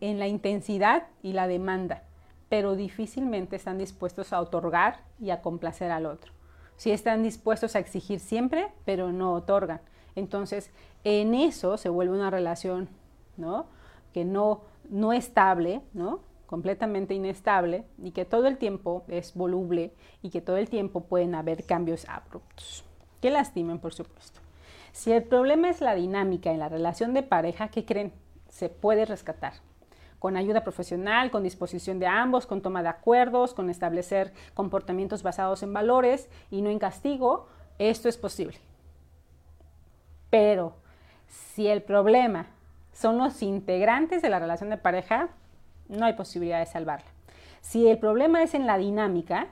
[0.00, 2.04] en la intensidad y la demanda,
[2.48, 6.32] pero difícilmente están dispuestos a otorgar y a complacer al otro
[6.80, 9.82] si están dispuestos a exigir siempre, pero no otorgan.
[10.16, 10.70] Entonces,
[11.04, 12.88] en eso se vuelve una relación,
[13.36, 13.66] ¿no?
[14.14, 16.20] Que no, no estable, ¿no?
[16.50, 21.36] Completamente inestable y que todo el tiempo es voluble y que todo el tiempo pueden
[21.36, 22.84] haber cambios abruptos
[23.20, 24.40] que lastimen, por supuesto.
[24.90, 28.12] Si el problema es la dinámica en la relación de pareja, ¿qué creen?
[28.48, 29.52] Se puede rescatar
[30.18, 35.62] con ayuda profesional, con disposición de ambos, con toma de acuerdos, con establecer comportamientos basados
[35.62, 37.46] en valores y no en castigo,
[37.78, 38.58] esto es posible.
[40.30, 40.74] Pero
[41.28, 42.46] si el problema
[42.92, 45.28] son los integrantes de la relación de pareja,
[45.90, 47.10] no hay posibilidad de salvarla.
[47.60, 49.48] Si el problema es en la dinámica,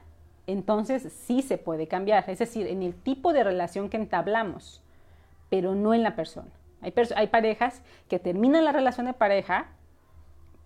[0.46, 4.82] entonces sí se puede cambiar, es decir, en el tipo de relación que entablamos,
[5.50, 6.48] pero no en la persona.
[6.80, 9.66] Hay, parejas que terminan la relación de pareja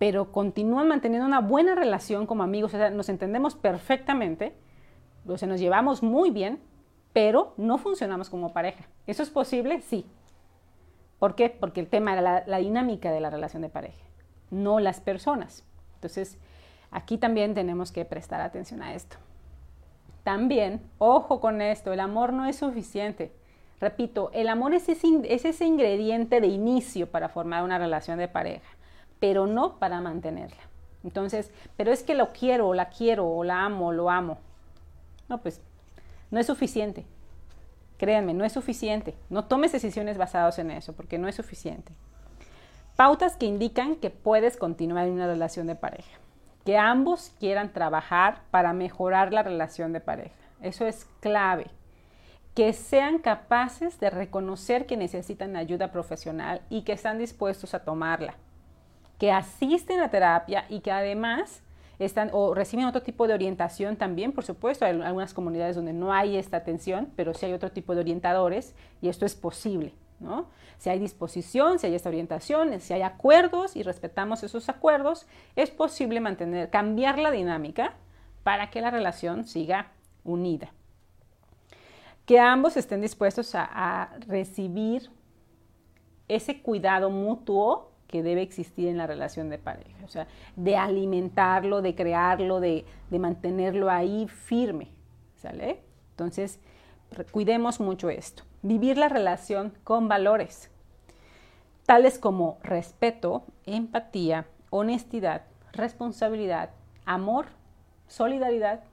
[0.03, 4.53] pero continúan manteniendo una buena relación como amigos, o sea, nos entendemos perfectamente,
[5.23, 6.59] nos llevamos muy bien,
[7.13, 8.83] pero no funcionamos como pareja.
[9.07, 9.79] ¿Eso es posible?
[9.79, 10.05] Sí.
[11.19, 11.49] ¿Por qué?
[11.49, 14.03] Porque el tema era la, dinámica de la relación de pareja,
[14.51, 15.63] no las personas.
[15.95, 16.37] Entonces,
[16.91, 19.17] aquí también tenemos que prestar atención a esto.
[20.23, 23.33] También, ojo con esto, el amor no es suficiente.
[23.79, 28.69] Repito, el amor es ese ingrediente de inicio para formar una relación de pareja
[29.23, 30.61] pero no para mantenerla.
[31.01, 34.37] Entonces, pero es que lo quiero, o la quiero, o la amo, o lo amo.
[35.29, 35.61] No, pues
[36.29, 37.05] no es suficiente.
[37.97, 39.15] Créanme, no es suficiente.
[39.29, 41.93] No tomes decisiones basadas en eso, porque no es suficiente.
[42.95, 46.19] Pautas que indican que puedes continuar en una relación de pareja.
[46.65, 50.35] Que ambos quieran trabajar para mejorar la relación de pareja.
[50.61, 51.67] Eso es clave.
[52.55, 58.35] Que sean capaces de reconocer que necesitan ayuda profesional y que están dispuestos a tomarla
[59.23, 61.61] que asisten a terapia y que además
[61.97, 66.11] están o reciben otro tipo de orientación también, por supuesto, hay algunas comunidades donde no
[66.11, 70.49] hay esta atención, pero sí hay otro tipo de orientadores y esto es posible, ¿no?
[70.77, 75.69] Si hay disposición, si hay esta orientación, si hay acuerdos y respetamos esos acuerdos, es
[75.69, 77.93] posible mantener, cambiar la dinámica
[78.43, 79.91] para que la relación siga
[80.23, 80.71] unida.
[82.25, 85.09] Que ambos estén dispuestos a, a recibir
[86.27, 91.81] ese cuidado mutuo que debe existir en la relación de pareja, o sea, de alimentarlo,
[91.81, 94.89] de crearlo, de, mantenerlo ahí firme,
[95.37, 95.81] ¿sale?
[96.11, 96.59] Entonces,
[97.31, 98.43] cuidemos mucho esto.
[98.61, 100.69] Vivir la relación con valores,
[101.85, 106.71] tales como respeto, empatía, honestidad, responsabilidad,
[107.05, 107.47] amor,
[108.07, 108.83] solidaridad,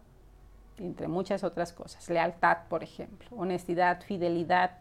[0.79, 2.09] entre muchas otras cosas.
[2.09, 4.79] Lealtad, por ejemplo, honestidad, fidelidad.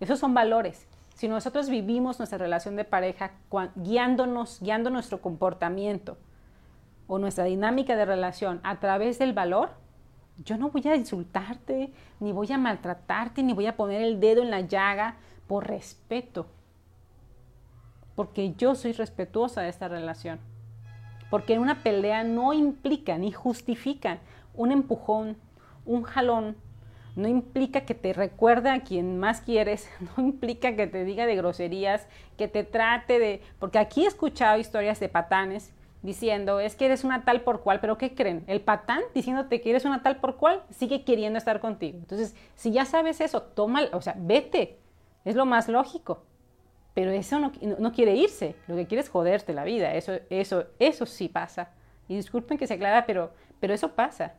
[0.00, 0.86] Esos son valores
[1.20, 3.32] si nosotros vivimos nuestra relación de pareja
[3.76, 6.16] guiándonos, guiando nuestro comportamiento
[7.06, 9.68] o nuestra dinámica de relación a través del valor,
[10.44, 14.42] yo no voy a insultarte, ni voy a maltratarte, ni voy a poner el dedo
[14.42, 15.16] en la llaga
[15.46, 16.46] por respeto.
[18.14, 20.38] Porque yo soy respetuosa de esta relación.
[21.30, 24.18] Porque una pelea no implica ni justifica
[24.54, 25.36] un empujón,
[25.84, 26.56] un jalón,
[27.16, 31.36] no implica que te recuerde a quien más quieres, no implica que te diga de
[31.36, 33.42] groserías, que te trate de...
[33.58, 35.72] Porque aquí he escuchado historias de patanes
[36.02, 38.44] diciendo, es que eres una tal por cual, pero ¿qué creen?
[38.46, 41.98] El patán diciéndote que eres una tal por cual sigue queriendo estar contigo.
[41.98, 44.78] Entonces, si ya sabes eso, toma, o sea, vete,
[45.24, 46.24] es lo más lógico.
[46.94, 50.64] Pero eso no, no quiere irse, lo que quiere es joderte la vida, eso, eso,
[50.78, 51.70] eso sí pasa.
[52.08, 54.34] Y disculpen que se aclara, pero, pero eso pasa,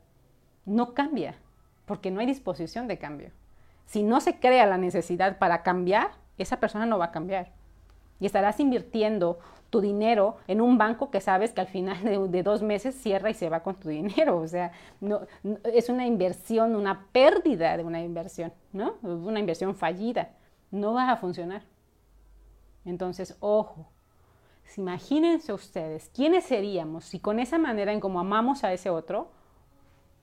[0.66, 1.36] no cambia
[1.86, 3.32] porque no hay disposición de cambio.
[3.86, 7.52] Si no se crea la necesidad para cambiar, esa persona no va a cambiar.
[8.20, 9.40] Y estarás invirtiendo
[9.72, 13.34] tu dinero en un banco que sabes que al final de, dos meses cierra y
[13.34, 14.38] se va con tu dinero.
[14.38, 15.22] O sea, no,
[15.64, 18.96] es una inversión, una pérdida de una inversión, ¿no?
[19.02, 20.34] Una inversión fallida.
[20.70, 21.64] No va a funcionar.
[22.86, 23.90] Entonces, ojo,
[24.78, 29.32] imagínense ustedes, ¿quiénes seríamos si con esa manera en como amamos a ese otro,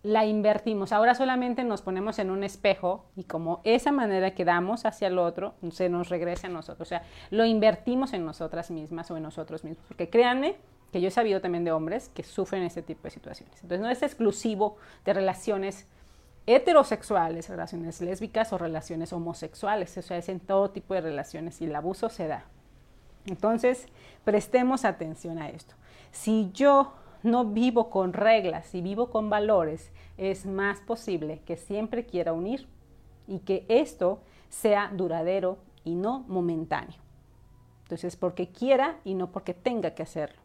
[0.03, 0.93] la invertimos.
[0.93, 5.19] Ahora solamente nos ponemos en un espejo y como esa manera que damos hacia el
[5.19, 6.87] otro, se nos regresa a nosotros.
[6.87, 9.85] O sea, lo invertimos en nosotras mismas o en nosotros mismos.
[9.89, 10.57] Porque créanme
[10.93, 13.63] que yo he sabido también de hombres que sufren ese tipo de situaciones.
[13.63, 15.87] Entonces no es exclusivo de relaciones
[16.47, 19.99] heterosexuales, relaciones lésbicas o relaciones homosexuales.
[19.99, 22.45] O sea, es en todo tipo de relaciones y el abuso se da.
[23.27, 23.87] Entonces,
[24.25, 25.75] prestemos atención a esto.
[26.11, 32.07] Si yo no vivo con reglas y vivo con valores, es más posible que siempre
[32.07, 32.67] quiera unir
[33.27, 36.97] y que esto sea duradero y no momentáneo.
[37.83, 40.41] Entonces, porque quiera y no porque tenga que hacerlo.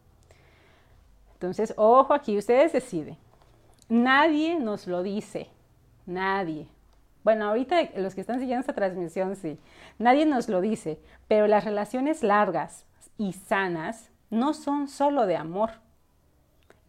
[1.34, 3.18] Entonces, ojo aquí, ustedes deciden.
[3.90, 5.50] Nadie nos lo dice,
[6.06, 6.68] nadie.
[7.24, 9.60] Bueno, ahorita los que están siguiendo esta transmisión, sí,
[10.00, 12.86] nadie nos lo dice, pero las relaciones largas
[13.18, 15.72] y sanas no son solo de amor,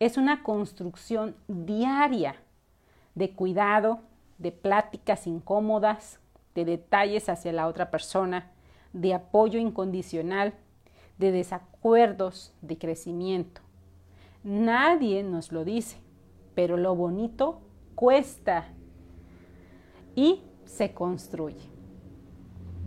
[0.00, 2.36] es una construcción diaria
[3.14, 4.00] de cuidado,
[4.38, 6.20] de pláticas incómodas,
[6.54, 8.50] de detalles hacia la otra persona,
[8.92, 10.54] de apoyo incondicional,
[11.18, 13.60] de desacuerdos, de crecimiento.
[14.42, 15.98] Nadie nos lo dice,
[16.54, 17.60] pero lo bonito
[17.94, 18.68] cuesta
[20.14, 21.70] y se construye.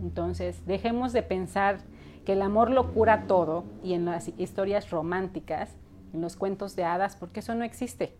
[0.00, 1.80] Entonces, dejemos de pensar
[2.24, 5.76] que el amor lo cura todo y en las historias románticas,
[6.12, 8.16] en los cuentos de hadas, porque eso no existe.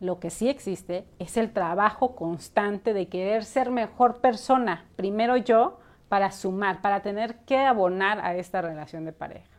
[0.00, 5.78] Lo que sí existe es el trabajo constante de querer ser mejor persona, primero yo,
[6.08, 9.56] para sumar, para tener que abonar a esta relación de pareja.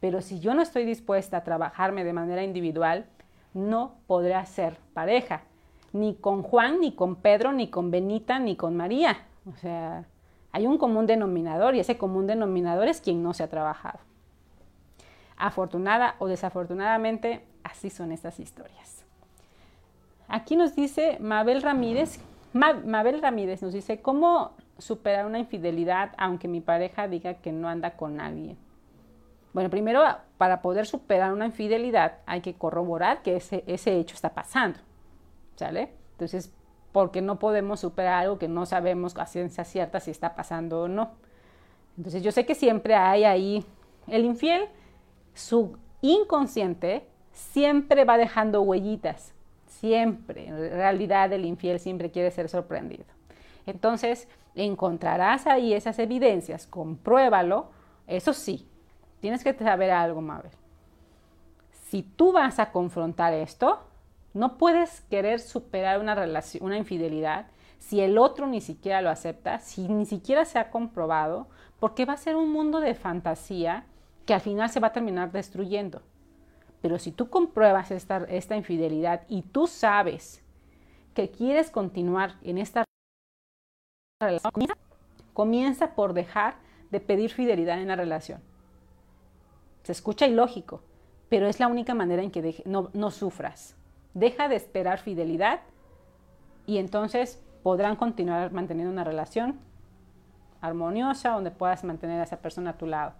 [0.00, 3.06] Pero si yo no estoy dispuesta a trabajarme de manera individual,
[3.54, 5.42] no podré ser pareja,
[5.92, 9.24] ni con Juan, ni con Pedro, ni con Benita, ni con María.
[9.46, 10.04] O sea,
[10.52, 13.98] hay un común denominador y ese común denominador es quien no se ha trabajado.
[15.36, 19.04] Afortunada o desafortunadamente, así son estas historias.
[20.28, 22.18] Aquí nos dice Mabel Ramírez,
[22.52, 27.92] Mabel Ramírez nos dice, ¿cómo superar una infidelidad aunque mi pareja diga que no anda
[27.92, 28.56] con alguien?
[29.52, 30.02] Bueno, primero,
[30.36, 34.78] para poder superar una infidelidad hay que corroborar que ese, ese hecho está pasando,
[35.54, 35.92] ¿sale?
[36.12, 36.52] Entonces,
[36.92, 40.88] porque no podemos superar algo que no sabemos a ciencia cierta si está pasando o
[40.88, 41.10] no.
[41.96, 43.64] Entonces, yo sé que siempre hay ahí
[44.08, 44.68] el infiel,
[45.36, 49.34] su inconsciente siempre va dejando huellitas,
[49.66, 50.48] siempre.
[50.48, 53.04] En realidad, el infiel siempre quiere ser sorprendido.
[53.66, 57.70] Entonces, encontrarás ahí esas evidencias, compruébalo,
[58.06, 58.66] eso sí,
[59.20, 60.52] tienes que saber algo, Mabel.
[61.72, 63.80] Si tú vas a confrontar esto,
[64.32, 67.46] no puedes querer superar una relación, una infidelidad,
[67.78, 72.14] si el otro ni siquiera lo acepta, si ni siquiera se ha comprobado, porque va
[72.14, 73.84] a ser un mundo de fantasía
[74.26, 76.02] que al final se va a terminar destruyendo.
[76.82, 80.42] Pero si tú compruebas esta, infidelidad y tú sabes
[81.14, 82.84] que quieres continuar en esta
[84.20, 84.52] relación,
[85.32, 86.56] comienza por dejar
[86.90, 88.40] de pedir fidelidad en la relación.
[89.84, 90.82] Se escucha ilógico,
[91.28, 93.76] pero es la única manera en que no sufras.
[94.14, 95.60] Deja de esperar fidelidad
[96.66, 99.58] y entonces podrán continuar manteniendo una relación
[100.60, 103.14] armoniosa donde puedas mantener a esa persona a tu lado.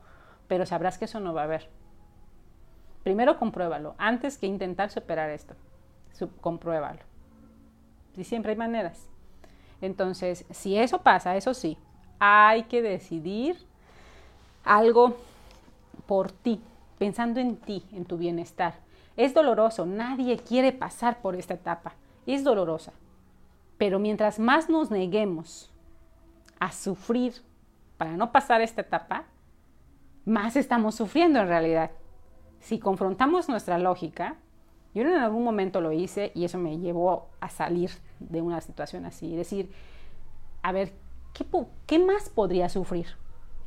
[0.48, 1.68] Pero sabrás que eso no va a haber.
[3.02, 5.54] Primero compruébalo, antes que intentar superar esto.
[6.40, 7.00] compruébalo.
[8.16, 9.08] Y siempre hay maneras.
[9.80, 11.76] Entonces, si eso pasa, eso sí,
[12.18, 13.58] hay que decidir
[14.64, 15.16] algo
[16.06, 16.60] por ti,
[16.98, 18.74] pensando en ti, en tu bienestar.
[19.16, 21.94] Es doloroso, nadie quiere pasar por esta etapa,
[22.26, 22.92] es dolorosa.
[23.78, 25.70] Pero mientras más nos neguemos
[26.58, 27.34] a sufrir
[27.98, 29.24] para no pasar esta etapa,
[30.26, 31.92] más estamos sufriendo en realidad.
[32.60, 34.36] Si confrontamos nuestra lógica,
[34.92, 39.06] yo en algún momento lo hice y eso me llevó a salir de una situación
[39.06, 39.70] así, decir,
[40.62, 40.92] a ver,
[41.32, 41.46] ¿qué,
[41.86, 43.06] ¿qué más podría sufrir?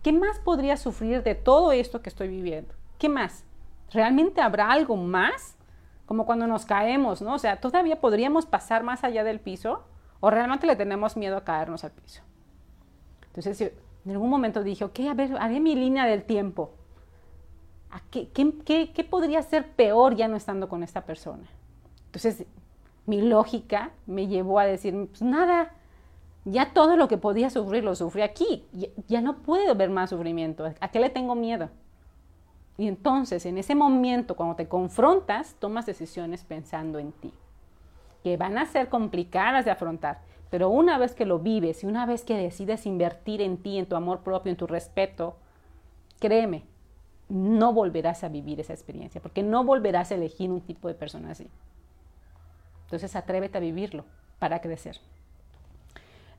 [0.04, 2.74] ¿Qué más podría sufrir de todo esto que estoy viviendo?
[2.98, 3.46] ¿Qué más?
[3.92, 5.56] ¿Realmente habrá algo más?
[6.06, 7.36] Como cuando nos caemos, ¿no?
[7.36, 9.84] O sea, ¿todavía podríamos pasar más allá del piso?
[10.20, 12.22] ¿O realmente le tenemos miedo a caernos al piso?
[13.28, 13.72] Entonces,
[14.10, 16.72] en algún momento dije, ok, a ver, haré mi línea del tiempo.
[18.10, 21.44] qué, qué, qué podría ser peor ya no estando con esta persona?
[22.08, 22.44] Entonces,
[23.06, 25.74] mi lógica me llevó a decir, pues nada,
[26.44, 28.66] ya todo lo que podía sufrir lo sufrí aquí.
[29.08, 30.66] Ya, no puedo ver más sufrimiento.
[30.80, 31.70] ¿A qué le tengo miedo?
[32.78, 37.32] Y entonces, en ese momento, cuando te confrontas, tomas decisiones pensando en ti,
[38.24, 40.22] que van a ser complicadas de afrontar.
[40.50, 43.86] Pero una vez que lo vives y una vez que decides invertir en ti, en
[43.86, 45.36] tu amor propio, en tu respeto,
[46.20, 46.64] créeme,
[47.30, 51.32] no volverás a vivir esa experiencia, porque no volverás a elegir un tipo de persona
[51.32, 51.48] así.
[52.86, 54.06] Entonces atrévete a vivirlo
[54.40, 54.98] para crecer.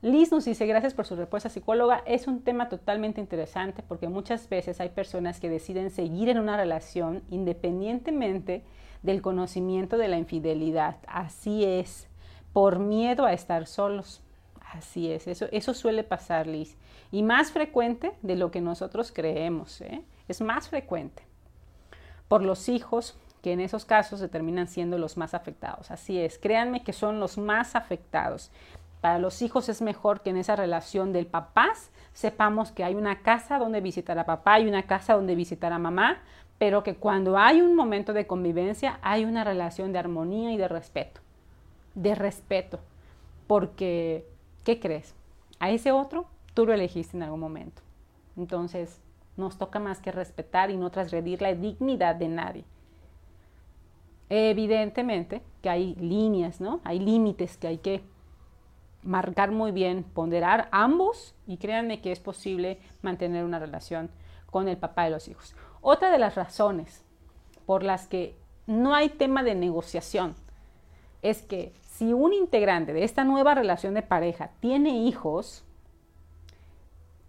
[0.01, 2.01] Liz nos dice, gracias por su respuesta psicóloga.
[2.05, 6.57] Es un tema totalmente interesante porque muchas veces hay personas que deciden seguir en una
[6.57, 8.63] relación independientemente
[9.03, 10.97] del conocimiento de la infidelidad.
[11.07, 12.07] Así es,
[12.53, 14.21] por miedo a estar solos.
[14.73, 16.77] Así es, eso, eso suele pasar, Liz.
[17.11, 19.81] Y más frecuente de lo que nosotros creemos.
[19.81, 20.01] ¿eh?
[20.27, 21.23] Es más frecuente.
[22.27, 25.91] Por los hijos, que en esos casos se terminan siendo los más afectados.
[25.91, 28.51] Así es, créanme que son los más afectados.
[29.01, 33.21] Para los hijos es mejor que en esa relación del papás sepamos que hay una
[33.23, 36.19] casa donde visitar a papá y una casa donde visitar a mamá,
[36.59, 40.67] pero que cuando hay un momento de convivencia hay una relación de armonía y de
[40.67, 41.21] respeto.
[41.95, 42.79] De respeto.
[43.47, 44.25] Porque,
[44.63, 45.15] ¿qué crees?
[45.59, 47.81] A ese otro tú lo elegiste en algún momento.
[48.37, 49.01] Entonces,
[49.37, 52.63] nos toca más que respetar y no transgredir la dignidad de nadie.
[54.29, 56.79] Evidentemente que hay líneas, ¿no?
[56.83, 58.03] Hay límites que hay que
[59.03, 64.09] marcar muy bien, ponderar ambos y créanme que es posible mantener una relación
[64.49, 65.55] con el papá de los hijos.
[65.81, 67.03] Otra de las razones
[67.65, 68.37] por las que
[68.67, 70.35] no hay tema de negociación
[71.21, 75.63] es que si un integrante de esta nueva relación de pareja tiene hijos,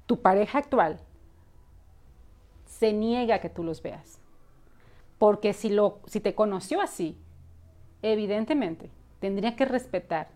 [0.07, 0.99] tu pareja actual
[2.65, 4.19] se niega a que tú los veas.
[5.19, 7.19] Porque si, lo, si te conoció así,
[8.01, 8.89] evidentemente
[9.21, 10.29] tendría que respetar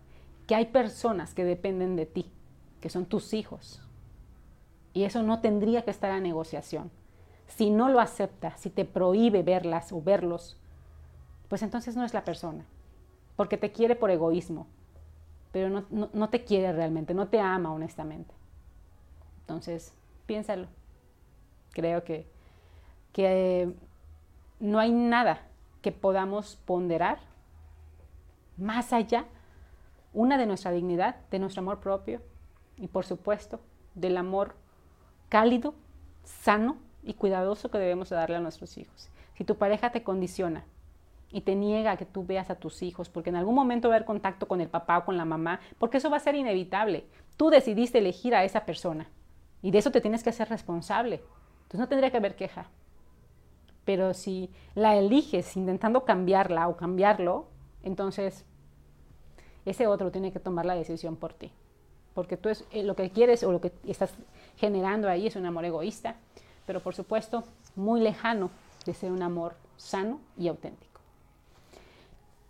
[0.45, 2.31] que hay personas que dependen de ti,
[2.79, 3.81] que son tus hijos.
[4.93, 6.91] Y eso no tendría que estar a negociación.
[7.47, 10.57] Si no lo acepta, si te prohíbe verlas o verlos,
[11.47, 12.65] pues entonces no es la persona
[13.37, 14.67] porque te quiere por egoísmo,
[15.53, 18.33] pero no, te quiere realmente, no te ama honestamente.
[19.41, 19.93] Entonces,
[20.25, 20.67] piénsalo.
[21.71, 22.27] Creo que,
[23.13, 23.73] que
[24.59, 25.47] no hay nada
[25.81, 27.19] que podamos ponderar
[28.57, 29.25] más allá,
[30.13, 32.21] una de nuestra dignidad, de nuestro amor propio
[32.75, 33.59] y por supuesto
[33.93, 34.55] del amor
[35.29, 35.75] cálido,
[36.23, 39.09] sano y cuidadoso que debemos darle a nuestros hijos.
[39.37, 40.65] Si tu pareja te condiciona
[41.31, 43.97] y te niega que tú veas a tus hijos, porque en algún momento va a
[43.97, 47.05] haber contacto con el papá o con la mamá, porque eso va a ser inevitable.
[47.35, 49.09] Tú decidiste elegir a esa persona
[49.61, 51.21] y de eso te tienes que hacer responsable.
[51.63, 52.67] Entonces no tendría que haber queja.
[53.83, 57.47] Pero si la eliges intentando cambiarla o cambiarlo,
[57.83, 58.45] entonces
[59.65, 61.51] ese otro tiene que tomar la decisión por ti.
[62.13, 64.13] Porque tú es, eh, lo que quieres o lo que estás
[64.55, 66.15] generando ahí es un amor egoísta,
[66.65, 67.43] pero por supuesto
[67.75, 68.49] muy lejano
[68.85, 70.86] de ser un amor sano y auténtico.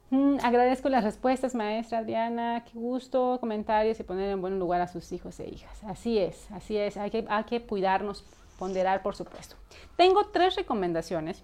[0.10, 2.64] Mm, agradezco las respuestas, maestra Adriana.
[2.64, 5.84] Qué gusto, comentarios y poner en buen lugar a sus hijos e hijas.
[5.84, 6.96] Así es, así es.
[6.98, 8.24] Hay que, hay que cuidarnos,
[8.58, 9.56] ponderar, por supuesto.
[9.98, 11.44] Tengo tres recomendaciones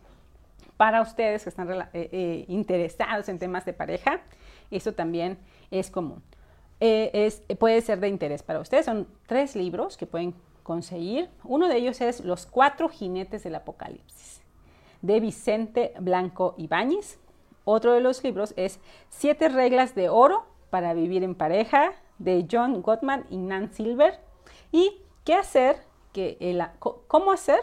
[0.78, 4.22] para ustedes que están eh, eh, interesados en temas de pareja.
[4.72, 5.38] Eso también
[5.70, 6.24] es común.
[6.80, 8.86] Eh, es, puede ser de interés para ustedes.
[8.86, 10.34] Son tres libros que pueden
[10.64, 11.30] conseguir.
[11.44, 14.42] Uno de ellos es Los cuatro jinetes del apocalipsis,
[15.02, 17.20] de Vicente Blanco Ibáñez.
[17.66, 22.82] Otro de los libros es Siete reglas de oro para vivir en pareja de John
[22.82, 24.20] Gottman y Nan Silver.
[24.72, 25.78] Y qué hacer
[26.12, 27.60] que el, cómo hacer,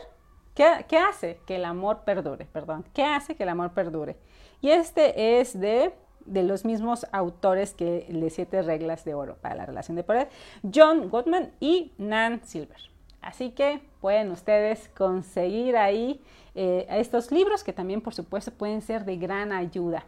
[0.55, 4.17] qué, hace que el amor perdure, perdón, qué hace que el amor perdure.
[4.61, 5.93] Y este es de
[6.27, 10.29] los mismos autores que de Siete Reglas de Oro para la relación de poder,
[10.75, 12.90] John Gottman y Nan Silver.
[13.23, 16.23] Así que pueden ustedes conseguir ahí
[16.55, 20.05] eh, estos libros que también por supuesto pueden ser de gran ayuda,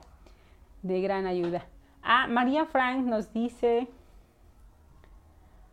[0.83, 1.67] de gran ayuda.
[2.03, 3.87] Ah, María Frank nos dice,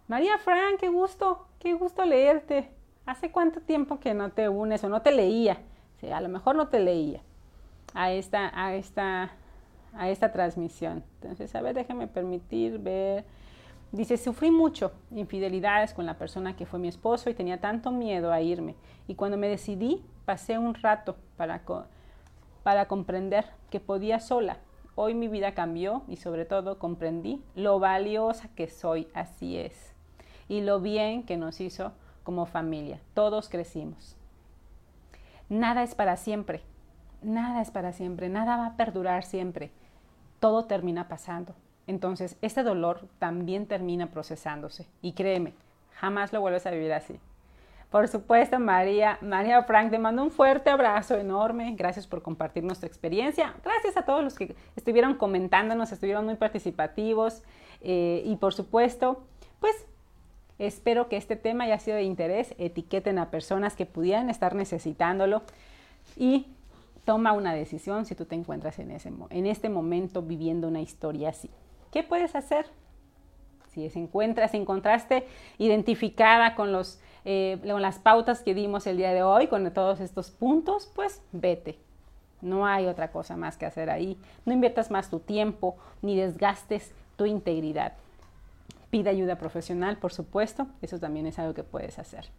[0.08, 2.70] María Frank, qué gusto, qué gusto leerte.
[3.06, 5.58] ¿Hace cuánto tiempo que no te unes o no te leía?
[6.14, 7.22] a lo mejor no te leía
[7.94, 9.32] a esta, a esta,
[9.94, 11.04] a esta transmisión.
[11.22, 13.26] Entonces, a ver, déjame permitir ver.
[13.92, 18.32] Dice, sufrí mucho infidelidades con la persona que fue mi esposo y tenía tanto miedo
[18.32, 18.76] a irme.
[19.08, 21.64] Y cuando me decidí, pasé un rato para,
[22.62, 24.58] para comprender que podía sola.
[24.94, 29.96] Hoy mi vida cambió y sobre todo comprendí lo valiosa que soy, así es.
[30.48, 33.00] Y lo bien que nos hizo como familia.
[33.16, 34.16] Todos crecimos.
[35.48, 36.62] Nada es para siempre.
[37.24, 38.30] Nada es para siempre.
[38.30, 39.72] Nada va a perdurar siempre.
[40.40, 41.56] Todo termina pasando.
[41.90, 44.86] Entonces, ese dolor también termina procesándose.
[45.02, 45.54] Y créeme,
[45.96, 47.20] jamás lo vuelves a vivir así.
[47.90, 51.74] Por supuesto, María, María Frank, te mando un fuerte abrazo enorme.
[51.76, 53.56] Gracias por compartir nuestra experiencia.
[53.64, 57.42] Gracias a todos los que estuvieron comentándonos, estuvieron muy participativos.
[57.82, 59.24] Eh, y por supuesto,
[59.60, 59.74] pues
[60.60, 62.54] espero que este tema haya sido de interés.
[62.60, 65.42] Etiqueten a personas que pudieran estar necesitándolo.
[66.16, 66.46] Y
[67.04, 71.30] toma una decisión si tú te encuentras en, ese, en este momento viviendo una historia
[71.30, 71.50] así.
[71.92, 72.66] ¿Qué puedes hacer?
[73.70, 75.28] Si encuentras, encontraste
[75.58, 80.00] identificada con, los, eh, con las pautas que dimos el día de hoy, con todos
[80.00, 81.80] estos puntos, pues vete.
[82.42, 84.18] No hay otra cosa más que hacer ahí.
[84.46, 87.94] No inviertas más tu tiempo ni desgastes tu integridad.
[88.90, 90.68] Pide ayuda profesional, por supuesto.
[90.82, 92.30] Eso también es algo que puedes hacer.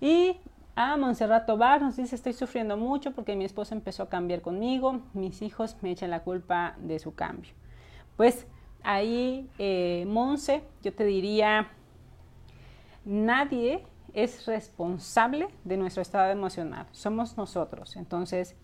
[0.00, 0.36] Y
[0.76, 5.00] a Montserrat Tobar nos dice, estoy sufriendo mucho porque mi esposo empezó a cambiar conmigo.
[5.12, 7.52] Mis hijos me echan la culpa de su cambio.
[8.20, 8.46] Pues
[8.82, 11.70] ahí, eh, Monse, yo te diría,
[13.02, 17.96] nadie es responsable de nuestro estado emocional, somos nosotros.
[17.96, 18.56] Entonces,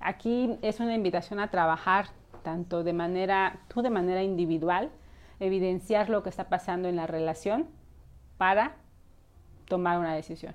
[0.00, 2.06] aquí es una invitación a trabajar
[2.42, 4.90] tanto de manera, tú de manera individual,
[5.40, 7.66] evidenciar lo que está pasando en la relación
[8.38, 8.76] para
[9.68, 10.54] tomar una decisión.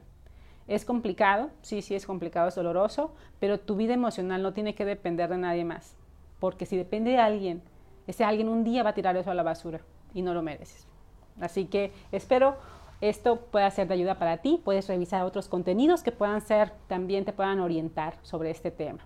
[0.68, 4.84] Es complicado, sí, sí es complicado, es doloroso, pero tu vida emocional no tiene que
[4.84, 5.95] depender de nadie más,
[6.39, 7.62] porque si depende de alguien
[8.08, 9.82] ese alguien un día va a tirar eso a la basura
[10.14, 10.88] y no lo mereces.
[11.39, 12.55] Así que espero
[13.01, 14.60] esto pueda ser de ayuda para ti.
[14.64, 18.99] Puedes revisar otros contenidos que puedan ser, también te puedan orientar sobre este tema.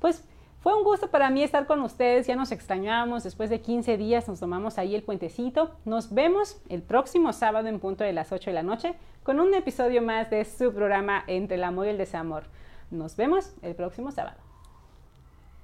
[0.00, 0.24] Pues
[0.60, 4.28] fue un gusto para mí estar con ustedes, ya nos extrañamos, después de 15 días
[4.28, 5.70] nos tomamos ahí el puentecito.
[5.84, 9.54] Nos vemos el próximo sábado en punto de las 8 de la noche con un
[9.54, 12.44] episodio más de su programa Entre el amor y el desamor.
[12.90, 14.47] Nos vemos el próximo sábado.